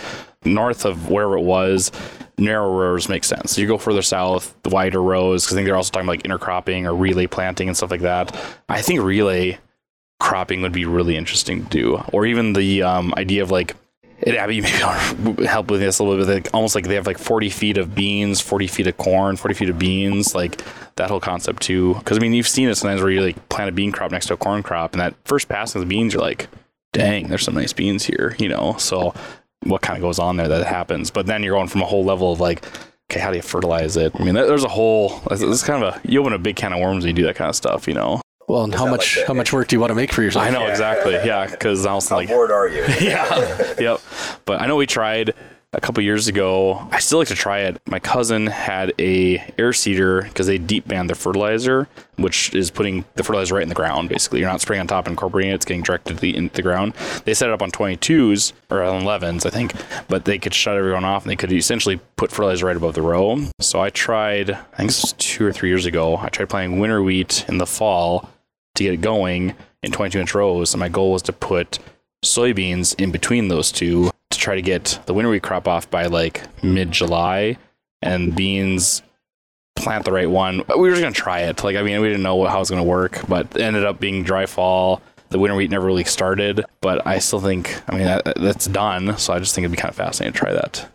north 0.43 0.83
of 0.83 1.11
wherever 1.11 1.37
it 1.37 1.43
was, 1.43 1.91
narrow 2.39 2.75
rows 2.75 3.07
make 3.07 3.23
sense. 3.23 3.51
So 3.51 3.61
you 3.61 3.67
go 3.67 3.77
further 3.77 4.01
south, 4.01 4.55
the 4.63 4.69
wider 4.69 4.99
rows, 4.99 5.43
because 5.43 5.55
I 5.55 5.57
think 5.57 5.67
they're 5.67 5.75
also 5.75 5.91
talking 5.91 6.09
about 6.09 6.17
like 6.17 6.23
intercropping 6.23 6.85
or 6.85 6.95
relay 6.95 7.27
planting 7.27 7.67
and 7.67 7.77
stuff 7.77 7.91
like 7.91 8.01
that. 8.01 8.35
I 8.67 8.81
think 8.81 9.01
relay 9.01 9.59
cropping 10.19 10.63
would 10.63 10.71
be 10.71 10.85
really 10.85 11.15
interesting 11.15 11.63
to 11.63 11.69
do, 11.69 12.03
or 12.11 12.25
even 12.25 12.53
the 12.53 12.81
um, 12.81 13.13
idea 13.15 13.43
of 13.43 13.51
like 13.51 13.75
it 14.19 14.35
Abby 14.35 14.61
maybe 15.25 15.45
help 15.45 15.69
with 15.69 15.79
this 15.79 15.99
a 15.99 16.03
little 16.03 16.25
bit. 16.25 16.33
Like, 16.33 16.53
almost 16.53 16.75
like 16.75 16.85
they 16.85 16.95
have 16.95 17.07
like 17.07 17.17
40 17.17 17.49
feet 17.49 17.77
of 17.77 17.93
beans, 17.93 18.41
40 18.41 18.67
feet 18.67 18.87
of 18.87 18.97
corn, 18.97 19.35
40 19.37 19.53
feet 19.53 19.69
of 19.69 19.79
beans, 19.79 20.33
like 20.33 20.61
that 20.95 21.09
whole 21.09 21.19
concept 21.19 21.61
too. 21.61 21.95
Because 21.95 22.17
I 22.17 22.21
mean, 22.21 22.33
you've 22.33 22.47
seen 22.47 22.69
it 22.69 22.75
sometimes 22.75 23.01
where 23.01 23.11
you 23.11 23.21
like 23.21 23.49
plant 23.49 23.69
a 23.69 23.71
bean 23.71 23.91
crop 23.91 24.11
next 24.11 24.27
to 24.27 24.33
a 24.33 24.37
corn 24.37 24.63
crop, 24.63 24.93
and 24.93 25.01
that 25.01 25.15
first 25.25 25.47
pass 25.49 25.75
of 25.75 25.81
the 25.81 25.87
beans, 25.87 26.13
you're 26.13 26.21
like, 26.21 26.47
dang, 26.93 27.27
there's 27.27 27.43
some 27.43 27.55
nice 27.55 27.73
beans 27.73 28.05
here, 28.05 28.35
you 28.39 28.49
know. 28.49 28.75
So 28.79 29.13
what 29.63 29.81
kind 29.81 29.97
of 29.97 30.01
goes 30.01 30.19
on 30.19 30.37
there 30.37 30.47
that 30.47 30.65
happens? 30.65 31.11
But 31.11 31.27
then 31.27 31.43
you're 31.43 31.55
going 31.55 31.67
from 31.67 31.81
a 31.81 31.85
whole 31.85 32.03
level 32.03 32.31
of 32.31 32.39
like, 32.39 32.65
okay, 33.11 33.19
how 33.19 33.29
do 33.29 33.37
you 33.37 33.43
fertilize 33.43 33.97
it? 33.97 34.13
I 34.15 34.23
mean, 34.23 34.33
there's 34.33 34.63
a 34.63 34.69
whole. 34.69 35.21
It's 35.29 35.63
kind 35.63 35.83
of 35.83 35.95
a 35.95 36.01
you 36.07 36.19
open 36.19 36.33
a 36.33 36.39
big 36.39 36.55
can 36.55 36.73
of 36.73 36.79
worms 36.79 37.03
when 37.03 37.15
you 37.15 37.21
do 37.21 37.27
that 37.27 37.35
kind 37.35 37.49
of 37.49 37.55
stuff, 37.55 37.87
you 37.87 37.93
know. 37.93 38.21
Well, 38.47 38.63
and 38.63 38.73
how 38.73 38.87
much 38.87 39.19
how 39.27 39.33
much 39.33 39.51
work 39.51 39.67
do 39.67 39.75
you 39.75 39.79
want 39.81 39.91
to 39.91 39.95
make 39.95 40.13
for 40.13 40.23
yourself? 40.23 40.45
I 40.45 40.49
know 40.49 40.65
exactly. 40.67 41.13
Yeah, 41.13 41.47
because 41.47 41.85
I 41.85 41.93
was 41.93 42.09
like, 42.09 42.29
How 42.29 42.35
bored 42.35 42.51
are 42.51 42.67
you? 42.67 42.85
yeah, 43.01 43.73
yep. 43.77 43.99
But 44.45 44.61
I 44.61 44.67
know 44.67 44.77
we 44.77 44.85
tried 44.85 45.33
a 45.73 45.81
couple 45.81 46.01
years 46.01 46.29
ago. 46.29 46.87
I 46.91 46.99
still 46.99 47.19
like 47.19 47.27
to 47.27 47.35
try 47.35 47.59
it. 47.59 47.81
My 47.85 47.99
cousin 47.99 48.47
had 48.47 48.93
a 48.99 49.43
air 49.57 49.73
seeder 49.73 50.21
because 50.21 50.47
they 50.47 50.57
deep 50.57 50.87
band 50.87 51.09
their 51.09 51.15
fertilizer, 51.15 51.89
which 52.15 52.55
is 52.55 52.71
putting 52.71 53.03
the 53.15 53.23
fertilizer 53.23 53.55
right 53.55 53.63
in 53.63 53.69
the 53.69 53.75
ground. 53.75 54.07
Basically, 54.07 54.39
you're 54.39 54.49
not 54.49 54.61
spraying 54.61 54.79
on 54.79 54.87
top 54.87 55.07
and 55.07 55.11
incorporating 55.11 55.51
it; 55.51 55.55
it's 55.55 55.65
getting 55.65 55.83
directly 55.83 56.33
into 56.33 56.55
the 56.55 56.61
ground. 56.61 56.93
They 57.25 57.33
set 57.33 57.49
it 57.49 57.53
up 57.53 57.61
on 57.61 57.69
22s 57.69 58.53
or 58.69 58.81
on 58.81 59.03
11s, 59.03 59.45
I 59.45 59.49
think, 59.49 59.73
but 60.07 60.23
they 60.23 60.39
could 60.39 60.53
shut 60.53 60.77
everyone 60.77 61.03
off 61.03 61.23
and 61.23 61.31
they 61.31 61.35
could 61.35 61.51
essentially 61.51 61.99
put 62.15 62.31
fertilizer 62.31 62.65
right 62.65 62.77
above 62.77 62.95
the 62.95 63.01
row. 63.01 63.37
So 63.59 63.81
I 63.81 63.89
tried. 63.89 64.51
I 64.51 64.77
think 64.77 64.89
this 64.91 65.01
was 65.01 65.13
two 65.17 65.45
or 65.45 65.51
three 65.51 65.67
years 65.67 65.85
ago. 65.85 66.15
I 66.15 66.29
tried 66.29 66.47
planting 66.47 66.79
winter 66.79 67.03
wheat 67.03 67.43
in 67.49 67.57
the 67.57 67.67
fall 67.67 68.29
to 68.77 68.83
get 68.83 68.93
it 68.93 69.01
going 69.01 69.55
in 69.83 69.91
22 69.91 70.19
inch 70.19 70.33
rows, 70.33 70.73
and 70.73 70.79
my 70.79 70.89
goal 70.89 71.11
was 71.11 71.21
to 71.23 71.33
put 71.33 71.79
soybeans 72.23 72.99
in 72.99 73.11
between 73.11 73.47
those 73.47 73.71
two 73.71 74.09
to 74.31 74.39
try 74.39 74.55
to 74.55 74.61
get 74.61 74.99
the 75.05 75.13
winter 75.13 75.29
wheat 75.29 75.43
crop 75.43 75.67
off 75.67 75.89
by 75.89 76.05
like 76.05 76.43
mid 76.63 76.91
July 76.91 77.57
and 78.01 78.35
beans 78.35 79.01
plant 79.75 80.05
the 80.05 80.11
right 80.11 80.29
one. 80.29 80.63
We 80.69 80.81
were 80.81 80.91
just 80.91 81.01
gonna 81.01 81.13
try 81.13 81.41
it. 81.41 81.63
Like 81.63 81.75
I 81.75 81.83
mean, 81.83 82.01
we 82.01 82.07
didn't 82.07 82.23
know 82.23 82.45
how 82.45 82.57
it 82.57 82.59
was 82.59 82.69
gonna 82.69 82.83
work, 82.83 83.21
but 83.27 83.47
it 83.55 83.61
ended 83.61 83.85
up 83.85 83.99
being 83.99 84.23
dry 84.23 84.45
fall. 84.45 85.01
The 85.29 85.39
winter 85.39 85.55
wheat 85.55 85.69
never 85.69 85.85
really 85.85 86.05
started, 86.05 86.63
but 86.81 87.05
I 87.05 87.19
still 87.19 87.41
think 87.41 87.81
I 87.87 87.95
mean 87.95 88.05
that, 88.05 88.35
that's 88.37 88.65
done. 88.65 89.17
So 89.17 89.33
I 89.33 89.39
just 89.39 89.53
think 89.53 89.63
it'd 89.63 89.75
be 89.75 89.81
kind 89.81 89.89
of 89.89 89.95
fascinating 89.95 90.33
to 90.33 90.39
try 90.39 90.53
that. 90.53 90.89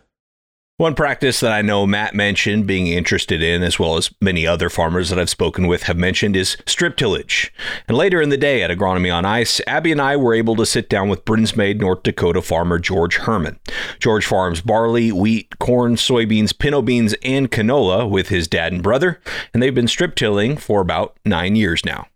One 0.77 0.95
practice 0.95 1.39
that 1.41 1.51
I 1.51 1.61
know 1.61 1.85
Matt 1.85 2.15
mentioned 2.15 2.65
being 2.65 2.87
interested 2.87 3.43
in, 3.43 3.61
as 3.61 3.77
well 3.77 3.95
as 3.95 4.11
many 4.19 4.47
other 4.47 4.71
farmers 4.71 5.11
that 5.11 5.19
I've 5.19 5.29
spoken 5.29 5.67
with 5.67 5.83
have 5.83 5.97
mentioned, 5.97 6.35
is 6.35 6.57
strip 6.65 6.97
tillage. 6.97 7.53
And 7.87 7.95
later 7.95 8.23
in 8.23 8.29
the 8.29 8.37
day 8.37 8.63
at 8.63 8.71
Agronomy 8.71 9.13
on 9.13 9.23
Ice, 9.23 9.61
Abby 9.67 9.91
and 9.91 10.01
I 10.01 10.17
were 10.17 10.33
able 10.33 10.55
to 10.55 10.65
sit 10.65 10.89
down 10.89 11.09
with 11.09 11.25
Brinsmade, 11.25 11.79
North 11.79 12.01
Dakota 12.01 12.41
farmer 12.41 12.79
George 12.79 13.17
Herman. 13.17 13.59
George 13.99 14.25
farms 14.25 14.61
barley, 14.61 15.11
wheat, 15.11 15.59
corn, 15.59 15.95
soybeans, 15.95 16.57
pinto 16.57 16.81
beans, 16.81 17.13
and 17.21 17.51
canola 17.51 18.09
with 18.09 18.29
his 18.29 18.47
dad 18.47 18.73
and 18.73 18.81
brother, 18.81 19.21
and 19.53 19.61
they've 19.61 19.75
been 19.75 19.87
strip 19.87 20.15
tilling 20.15 20.57
for 20.57 20.81
about 20.81 21.15
nine 21.23 21.55
years 21.55 21.85
now. 21.85 22.07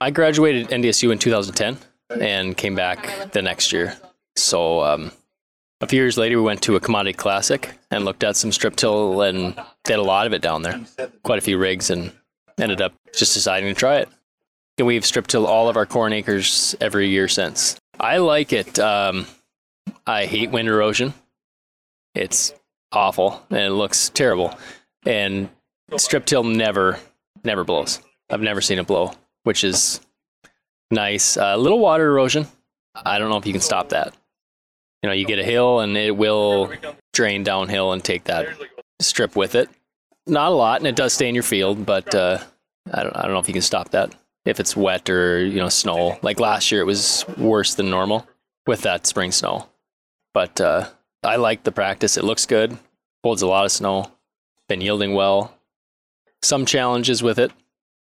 I 0.00 0.12
graduated 0.12 0.68
NDSU 0.68 1.10
in 1.10 1.18
2010 1.18 1.78
and 2.20 2.56
came 2.56 2.76
back 2.76 3.32
the 3.32 3.42
next 3.42 3.72
year. 3.72 3.96
So 4.36 4.84
um, 4.84 5.10
a 5.80 5.86
few 5.86 6.00
years 6.00 6.16
later, 6.16 6.38
we 6.38 6.44
went 6.44 6.62
to 6.62 6.76
a 6.76 6.80
commodity 6.80 7.12
classic 7.12 7.78
and 7.90 8.04
looked 8.04 8.24
at 8.24 8.36
some 8.36 8.52
strip 8.52 8.76
till 8.76 9.20
and 9.20 9.58
did 9.84 9.98
a 9.98 10.02
lot 10.02 10.26
of 10.26 10.32
it 10.32 10.40
down 10.40 10.62
there. 10.62 10.80
Quite 11.22 11.38
a 11.38 11.42
few 11.42 11.58
rigs 11.58 11.90
and 11.90 12.12
ended 12.58 12.80
up 12.80 12.94
just 13.14 13.34
deciding 13.34 13.72
to 13.72 13.78
try 13.78 13.96
it. 13.96 14.08
And 14.78 14.86
we've 14.86 15.04
strip 15.04 15.26
till 15.26 15.46
all 15.46 15.68
of 15.68 15.76
our 15.76 15.86
corn 15.86 16.12
acres 16.12 16.74
every 16.80 17.08
year 17.08 17.28
since. 17.28 17.78
I 18.00 18.18
like 18.18 18.52
it. 18.52 18.78
Um, 18.78 19.26
I 20.06 20.26
hate 20.26 20.50
wind 20.50 20.68
erosion. 20.68 21.12
It's 22.14 22.54
awful 22.92 23.44
and 23.50 23.60
it 23.60 23.70
looks 23.70 24.08
terrible. 24.08 24.58
And 25.04 25.50
strip 25.96 26.24
till 26.24 26.44
never, 26.44 26.98
never 27.44 27.64
blows. 27.64 28.00
I've 28.30 28.40
never 28.40 28.60
seen 28.60 28.78
it 28.78 28.86
blow, 28.86 29.12
which 29.44 29.62
is 29.62 30.00
nice. 30.90 31.36
A 31.36 31.48
uh, 31.48 31.56
little 31.56 31.78
water 31.78 32.06
erosion. 32.06 32.46
I 32.94 33.18
don't 33.18 33.28
know 33.28 33.36
if 33.36 33.46
you 33.46 33.52
can 33.52 33.60
stop 33.60 33.90
that 33.90 34.14
you 35.06 35.10
know, 35.10 35.14
you 35.14 35.24
get 35.24 35.38
a 35.38 35.44
hill 35.44 35.78
and 35.78 35.96
it 35.96 36.16
will 36.16 36.72
drain 37.12 37.44
downhill 37.44 37.92
and 37.92 38.02
take 38.02 38.24
that 38.24 38.48
strip 38.98 39.36
with 39.36 39.54
it. 39.54 39.70
Not 40.26 40.50
a 40.50 40.54
lot, 40.56 40.80
and 40.80 40.88
it 40.88 40.96
does 40.96 41.12
stay 41.12 41.28
in 41.28 41.34
your 41.36 41.44
field, 41.44 41.86
but 41.86 42.12
uh, 42.12 42.38
I 42.92 43.04
don't, 43.04 43.16
I 43.16 43.22
don't 43.22 43.30
know 43.30 43.38
if 43.38 43.46
you 43.46 43.52
can 43.52 43.62
stop 43.62 43.90
that 43.90 44.12
if 44.44 44.58
it's 44.58 44.76
wet 44.76 45.08
or 45.08 45.44
you 45.44 45.60
know 45.60 45.68
snow. 45.68 46.18
Like 46.22 46.40
last 46.40 46.72
year, 46.72 46.80
it 46.80 46.86
was 46.86 47.24
worse 47.38 47.76
than 47.76 47.88
normal 47.88 48.26
with 48.66 48.80
that 48.80 49.06
spring 49.06 49.30
snow. 49.30 49.68
But 50.34 50.60
uh, 50.60 50.88
I 51.22 51.36
like 51.36 51.62
the 51.62 51.70
practice. 51.70 52.16
It 52.16 52.24
looks 52.24 52.44
good. 52.44 52.76
Holds 53.22 53.42
a 53.42 53.46
lot 53.46 53.64
of 53.64 53.70
snow. 53.70 54.10
Been 54.68 54.80
yielding 54.80 55.14
well. 55.14 55.54
Some 56.42 56.66
challenges 56.66 57.22
with 57.22 57.38
it. 57.38 57.52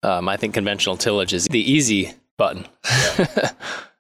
Um, 0.04 0.28
I 0.28 0.36
think 0.36 0.54
conventional 0.54 0.98
tillage 0.98 1.32
is 1.32 1.46
the 1.46 1.72
easy 1.72 2.12
button. 2.38 2.68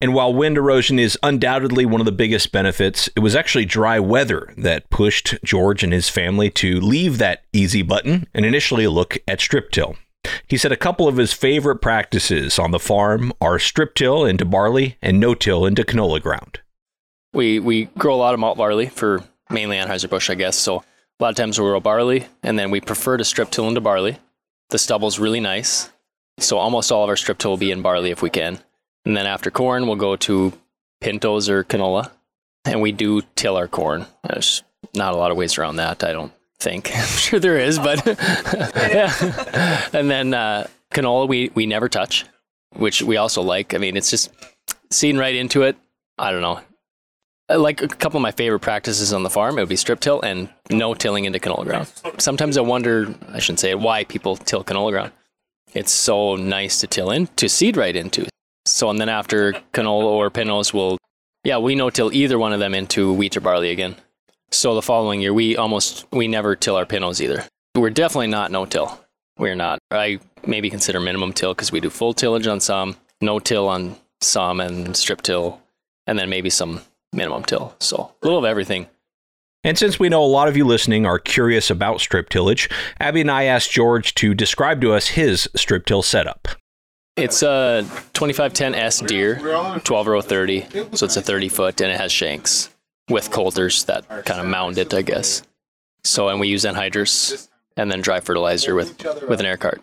And 0.00 0.14
while 0.14 0.32
wind 0.32 0.56
erosion 0.56 1.00
is 1.00 1.18
undoubtedly 1.24 1.84
one 1.84 2.00
of 2.00 2.04
the 2.04 2.12
biggest 2.12 2.52
benefits, 2.52 3.08
it 3.16 3.20
was 3.20 3.34
actually 3.34 3.64
dry 3.64 3.98
weather 3.98 4.54
that 4.56 4.90
pushed 4.90 5.34
George 5.44 5.82
and 5.82 5.92
his 5.92 6.08
family 6.08 6.50
to 6.50 6.80
leave 6.80 7.18
that 7.18 7.42
easy 7.52 7.82
button 7.82 8.28
and 8.32 8.44
initially 8.44 8.86
look 8.86 9.18
at 9.26 9.40
strip 9.40 9.72
till. 9.72 9.96
He 10.46 10.56
said 10.56 10.70
a 10.70 10.76
couple 10.76 11.08
of 11.08 11.16
his 11.16 11.32
favorite 11.32 11.78
practices 11.78 12.60
on 12.60 12.70
the 12.70 12.78
farm 12.78 13.32
are 13.40 13.58
strip 13.58 13.94
till 13.94 14.24
into 14.24 14.44
barley 14.44 14.96
and 15.02 15.18
no 15.18 15.34
till 15.34 15.66
into 15.66 15.82
canola 15.82 16.22
ground. 16.22 16.60
We 17.32 17.58
we 17.58 17.86
grow 17.98 18.14
a 18.14 18.16
lot 18.16 18.34
of 18.34 18.40
malt 18.40 18.56
barley 18.56 18.86
for 18.86 19.22
mainly 19.50 19.76
Anheuser-Busch, 19.78 20.30
I 20.30 20.34
guess. 20.34 20.56
So 20.56 20.76
a 20.76 20.84
lot 21.20 21.30
of 21.30 21.36
times 21.36 21.58
we 21.58 21.66
grow 21.66 21.80
barley, 21.80 22.26
and 22.42 22.58
then 22.58 22.70
we 22.70 22.80
prefer 22.80 23.16
to 23.16 23.24
strip 23.24 23.50
till 23.50 23.68
into 23.68 23.80
barley. 23.80 24.18
The 24.70 24.78
stubble's 24.78 25.18
really 25.18 25.40
nice, 25.40 25.90
so 26.38 26.58
almost 26.58 26.92
all 26.92 27.02
of 27.02 27.08
our 27.08 27.16
strip 27.16 27.38
till 27.38 27.50
will 27.50 27.58
be 27.58 27.72
in 27.72 27.82
barley 27.82 28.10
if 28.10 28.22
we 28.22 28.30
can. 28.30 28.60
And 29.08 29.16
then 29.16 29.26
after 29.26 29.50
corn, 29.50 29.86
we'll 29.86 29.96
go 29.96 30.16
to 30.16 30.52
pintos 31.00 31.48
or 31.48 31.64
canola. 31.64 32.10
And 32.66 32.82
we 32.82 32.92
do 32.92 33.22
till 33.36 33.56
our 33.56 33.66
corn. 33.66 34.04
There's 34.22 34.62
not 34.94 35.14
a 35.14 35.16
lot 35.16 35.30
of 35.30 35.38
ways 35.38 35.56
around 35.56 35.76
that, 35.76 36.04
I 36.04 36.12
don't 36.12 36.30
think. 36.60 36.90
I'm 36.94 37.06
sure 37.06 37.40
there 37.40 37.56
is, 37.56 37.78
but 37.78 38.04
yeah. 38.76 39.88
And 39.94 40.10
then 40.10 40.34
uh, 40.34 40.66
canola, 40.92 41.26
we, 41.26 41.50
we 41.54 41.64
never 41.64 41.88
touch, 41.88 42.26
which 42.76 43.00
we 43.00 43.16
also 43.16 43.40
like. 43.40 43.72
I 43.72 43.78
mean, 43.78 43.96
it's 43.96 44.10
just 44.10 44.30
seeing 44.90 45.16
right 45.16 45.34
into 45.34 45.62
it. 45.62 45.78
I 46.18 46.30
don't 46.30 46.42
know. 46.42 46.60
Like 47.48 47.80
a 47.80 47.88
couple 47.88 48.18
of 48.18 48.22
my 48.22 48.32
favorite 48.32 48.60
practices 48.60 49.14
on 49.14 49.22
the 49.22 49.30
farm, 49.30 49.56
it 49.56 49.62
would 49.62 49.70
be 49.70 49.76
strip 49.76 50.00
till 50.00 50.20
and 50.20 50.50
no 50.68 50.92
tilling 50.92 51.24
into 51.24 51.38
canola 51.38 51.64
ground. 51.64 51.90
Sometimes 52.18 52.58
I 52.58 52.60
wonder, 52.60 53.14
I 53.32 53.38
shouldn't 53.38 53.60
say 53.60 53.70
it, 53.70 53.80
why 53.80 54.04
people 54.04 54.36
till 54.36 54.62
canola 54.62 54.90
ground. 54.90 55.12
It's 55.72 55.92
so 55.92 56.36
nice 56.36 56.80
to 56.80 56.86
till 56.86 57.10
in, 57.10 57.28
to 57.36 57.48
seed 57.48 57.78
right 57.78 57.96
into. 57.96 58.28
So, 58.68 58.90
and 58.90 59.00
then 59.00 59.08
after 59.08 59.54
canola 59.72 60.04
or 60.04 60.30
pinos 60.30 60.74
we'll, 60.74 60.98
yeah, 61.44 61.58
we 61.58 61.74
no 61.74 61.90
till 61.90 62.12
either 62.12 62.38
one 62.38 62.52
of 62.52 62.60
them 62.60 62.74
into 62.74 63.12
wheat 63.12 63.36
or 63.36 63.40
barley 63.40 63.70
again. 63.70 63.96
So 64.50 64.74
the 64.74 64.82
following 64.82 65.20
year, 65.20 65.32
we 65.34 65.56
almost, 65.56 66.06
we 66.12 66.28
never 66.28 66.56
till 66.56 66.76
our 66.76 66.86
pinos 66.86 67.20
either. 67.20 67.44
We're 67.74 67.90
definitely 67.90 68.28
not 68.28 68.50
no 68.50 68.66
till. 68.66 68.98
We're 69.38 69.54
not. 69.54 69.78
I 69.90 70.20
maybe 70.46 70.70
consider 70.70 71.00
minimum 71.00 71.32
till 71.32 71.54
because 71.54 71.70
we 71.70 71.80
do 71.80 71.90
full 71.90 72.12
tillage 72.12 72.46
on 72.46 72.60
some, 72.60 72.96
no 73.20 73.38
till 73.38 73.68
on 73.68 73.96
some, 74.20 74.60
and 74.60 74.96
strip 74.96 75.22
till, 75.22 75.60
and 76.06 76.18
then 76.18 76.28
maybe 76.28 76.50
some 76.50 76.80
minimum 77.12 77.44
till. 77.44 77.74
So 77.78 78.12
a 78.22 78.26
little 78.26 78.38
of 78.38 78.44
everything. 78.44 78.86
And 79.64 79.78
since 79.78 79.98
we 79.98 80.08
know 80.08 80.24
a 80.24 80.26
lot 80.26 80.48
of 80.48 80.56
you 80.56 80.64
listening 80.64 81.04
are 81.04 81.18
curious 81.18 81.70
about 81.70 82.00
strip 82.00 82.28
tillage, 82.28 82.70
Abby 83.00 83.20
and 83.20 83.30
I 83.30 83.44
asked 83.44 83.70
George 83.70 84.14
to 84.16 84.34
describe 84.34 84.80
to 84.80 84.92
us 84.92 85.08
his 85.08 85.48
strip 85.54 85.84
till 85.84 86.02
setup. 86.02 86.48
It's 87.18 87.42
a 87.42 87.84
2510S 88.14 89.06
Deere, 89.06 89.80
12 89.80 90.06
row 90.06 90.20
30. 90.20 90.66
So 90.94 91.04
it's 91.04 91.16
a 91.16 91.22
30 91.22 91.48
foot 91.48 91.80
and 91.80 91.90
it 91.90 91.98
has 91.98 92.12
shanks 92.12 92.70
with 93.10 93.32
coulters 93.32 93.84
that 93.84 94.08
kind 94.24 94.40
of 94.40 94.46
mound 94.46 94.78
it, 94.78 94.94
I 94.94 95.02
guess. 95.02 95.42
So, 96.04 96.28
and 96.28 96.38
we 96.38 96.46
use 96.46 96.64
anhydrous 96.64 97.48
and 97.76 97.90
then 97.90 98.02
dry 98.02 98.20
fertilizer 98.20 98.74
with, 98.74 99.04
with 99.28 99.40
an 99.40 99.46
air 99.46 99.56
cart. 99.56 99.82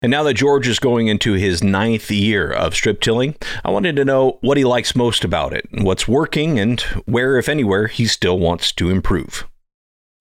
And 0.00 0.10
now 0.10 0.22
that 0.22 0.34
George 0.34 0.66
is 0.66 0.78
going 0.78 1.08
into 1.08 1.34
his 1.34 1.62
ninth 1.62 2.10
year 2.10 2.50
of 2.50 2.74
strip 2.74 3.00
tilling, 3.02 3.36
I 3.64 3.70
wanted 3.70 3.94
to 3.96 4.04
know 4.04 4.38
what 4.40 4.56
he 4.56 4.64
likes 4.64 4.96
most 4.96 5.24
about 5.24 5.52
it, 5.52 5.68
what's 5.72 6.08
working, 6.08 6.58
and 6.58 6.80
where, 7.04 7.36
if 7.38 7.48
anywhere, 7.48 7.86
he 7.86 8.06
still 8.06 8.38
wants 8.38 8.72
to 8.72 8.88
improve. 8.88 9.46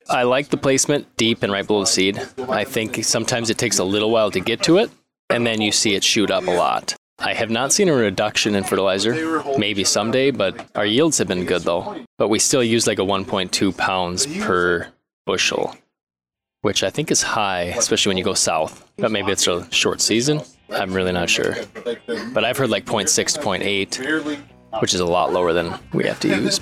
I 0.09 0.23
like 0.23 0.49
the 0.49 0.57
placement 0.57 1.15
deep 1.15 1.41
and 1.41 1.51
right 1.51 1.65
below 1.65 1.79
the 1.79 1.87
seed. 1.87 2.21
I 2.49 2.65
think 2.65 3.03
sometimes 3.05 3.49
it 3.49 3.57
takes 3.57 3.79
a 3.79 3.83
little 3.83 4.11
while 4.11 4.29
to 4.31 4.39
get 4.39 4.61
to 4.63 4.77
it, 4.77 4.91
and 5.32 5.46
then 5.46 5.62
you 5.62 5.72
see 5.72 5.96
it 5.96 6.04
shoot 6.04 6.30
up 6.32 6.48
a 6.48 6.52
lot. 6.52 6.96
I 7.20 7.34
have 7.34 7.50
not 7.50 7.72
seen 7.72 7.88
a 7.88 7.94
reduction 7.94 8.56
in 8.56 8.63
fertilizer. 8.63 9.44
Maybe 9.58 9.84
someday, 9.84 10.32
but 10.32 10.67
our 10.76 10.86
yields 10.86 11.17
have 11.20 11.28
been 11.28 11.46
good 11.46 11.62
though. 11.62 12.04
But 12.17 12.30
we 12.30 12.39
still 12.39 12.63
use 12.63 12.88
like 12.88 13.00
a 13.00 13.04
1.2 13.04 13.78
pounds 13.78 14.26
per 14.26 14.88
bushel, 15.26 15.76
which 16.62 16.84
I 16.84 16.89
think 16.89 17.12
is 17.12 17.22
high, 17.22 17.74
especially 17.78 18.10
when 18.10 18.17
you 18.17 18.24
go 18.24 18.34
south. 18.34 18.89
But 18.98 19.12
maybe 19.12 19.32
it's 19.32 19.48
a 19.48 19.72
short 19.72 20.02
season. 20.02 20.41
I'm 20.72 20.94
really 20.94 21.12
not 21.12 21.30
sure. 21.30 21.56
But 22.34 22.44
I've 22.44 22.58
heard 22.58 22.70
like 22.70 22.86
0.6 22.86 23.34
to 23.34 23.39
0.8. 23.39 24.39
which 24.80 24.94
is 24.94 25.02
a 25.02 25.06
lot 25.06 25.34
lower 25.34 25.54
than 25.54 25.78
we 25.94 26.06
have 26.06 26.20
to 26.22 26.28
use. 26.28 26.60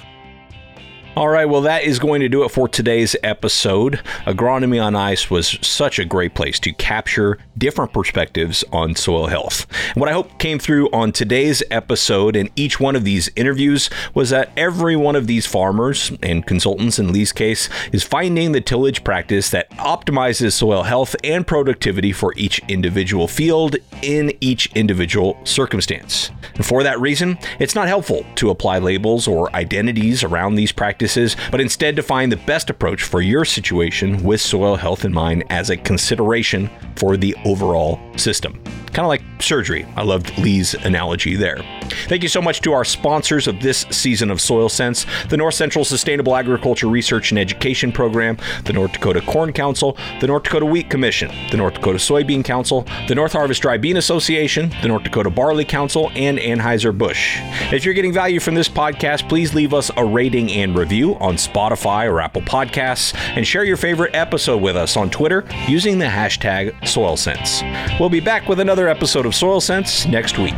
All 1.16 1.28
right, 1.28 1.46
well, 1.46 1.62
that 1.62 1.84
is 1.84 1.98
going 1.98 2.22
to 2.22 2.30
do 2.30 2.44
it 2.44 2.50
for 2.50 2.70
today's 2.70 3.16
episode. 3.24 4.00
Agronomy 4.26 4.82
on 4.82 4.96
Ice 4.96 5.30
was 5.30 5.58
such 5.62 5.98
a 5.98 6.06
great 6.06 6.36
place 6.36 6.60
to 6.60 6.72
capture 6.72 7.40
different 7.58 7.92
perspectives 7.92 8.64
on 8.72 8.96
soil 8.96 9.26
health. 9.26 9.66
What 9.96 10.08
I 10.08 10.14
hope 10.14 10.38
came 10.38 10.60
through 10.60 10.88
on 10.92 11.12
today's 11.12 11.64
episode 11.72 12.36
and 12.36 12.50
each 12.56 12.80
one 12.80 12.96
of 12.96 13.04
these 13.04 13.30
interviews 13.36 13.90
was 14.14 14.30
that 14.30 14.52
every 14.56 14.96
one 14.96 15.16
of 15.16 15.26
these 15.26 15.48
farmers 15.48 16.12
and 16.22 16.46
consultants 16.46 17.00
in 17.00 17.12
Lee's 17.12 17.34
case 17.34 17.70
is 17.92 18.04
finding 18.04 18.52
the 18.52 18.62
tillage 18.62 19.04
practice 19.04 19.50
that 19.50 19.70
optimizes 19.72 20.54
soil 20.54 20.84
health 20.84 21.16
and 21.24 21.46
productivity 21.46 22.14
for 22.14 22.34
each 22.38 22.62
individual 22.70 23.28
field 23.28 23.76
in 24.04 24.32
each 24.40 24.72
individual 24.74 25.38
circumstance. 25.44 26.30
And 26.54 26.66
for 26.66 26.84
that 26.84 27.00
reason, 27.00 27.40
it's 27.58 27.76
not 27.76 27.88
helpful 27.88 28.26
to 28.36 28.52
apply 28.52 28.78
labels 28.78 29.28
or 29.28 29.54
identities 29.56 30.24
around 30.24 30.56
these 30.56 30.72
practices 30.72 30.99
practices, 31.00 31.38
but 31.50 31.62
instead 31.62 31.96
to 31.96 32.04
find 32.04 32.30
the 32.30 32.38
best 32.46 32.70
approach 32.70 33.04
for 33.04 33.22
your 33.22 33.46
situation 33.46 34.22
with 34.22 34.42
soil 34.42 34.76
health 34.76 35.06
in 35.06 35.14
mind 35.14 35.46
as 35.50 35.70
a 35.70 35.78
consideration 35.78 36.70
for 36.98 37.16
the 37.16 37.34
overall 37.46 37.98
system. 38.20 38.62
Kind 38.88 39.00
of 39.00 39.08
like 39.08 39.22
surgery. 39.40 39.86
I 39.96 40.04
loved 40.04 40.38
Lee's 40.38 40.74
analogy 40.74 41.36
there. 41.36 41.64
Thank 42.08 42.24
you 42.24 42.30
so 42.30 42.42
much 42.42 42.62
to 42.62 42.74
our 42.74 42.84
sponsors 42.84 43.48
of 43.48 43.62
this 43.62 43.86
season 43.90 44.30
of 44.30 44.42
Soil 44.42 44.70
Sense 44.70 45.06
the 45.30 45.38
North 45.38 45.54
Central 45.54 45.86
Sustainable 45.86 46.36
Agriculture 46.36 46.88
Research 46.88 47.32
and 47.32 47.40
Education 47.40 47.92
Program, 47.92 48.38
the 48.66 48.74
North 48.74 48.94
Dakota 48.94 49.22
Corn 49.22 49.54
Council, 49.54 49.98
the 50.20 50.28
North 50.28 50.44
Dakota 50.44 50.66
Wheat 50.66 50.90
Commission, 50.90 51.32
the 51.52 51.58
North 51.58 51.76
Dakota 51.76 51.98
Soybean 51.98 52.44
Council, 52.44 52.86
the 53.08 53.16
North 53.16 53.34
Harvest 53.34 53.62
Dry 53.62 53.78
Bean 53.78 53.98
Association, 53.98 54.74
the 54.82 54.88
North 54.88 55.04
Dakota 55.04 55.30
Barley 55.30 55.66
Council, 55.66 56.12
and 56.16 56.38
Anheuser-Busch. 56.38 57.38
If 57.72 57.86
you're 57.86 57.94
getting 57.94 58.14
value 58.14 58.40
from 58.40 58.56
this 58.56 58.70
podcast, 58.70 59.30
please 59.30 59.54
leave 59.54 59.74
us 59.74 59.92
a 59.98 60.06
rating 60.06 60.52
and 60.52 60.78
review 60.78 61.16
on 61.16 61.36
Spotify 61.36 62.10
or 62.10 62.22
Apple 62.22 62.42
Podcasts, 62.42 63.14
and 63.36 63.46
share 63.46 63.64
your 63.64 63.78
favorite 63.78 64.16
episode 64.16 64.62
with 64.62 64.76
us 64.76 64.98
on 64.98 65.10
Twitter 65.10 65.46
using 65.68 66.00
the 66.00 66.06
hashtag 66.06 66.74
SoilSense. 66.82 68.00
We'll 68.10 68.20
be 68.20 68.26
back 68.26 68.50
with 68.50 68.60
another 68.60 68.88
episode 68.88 69.28
of 69.28 69.36
Soil 69.36 69.62
Sense 69.62 70.08
next 70.08 70.40
week. 70.40 70.56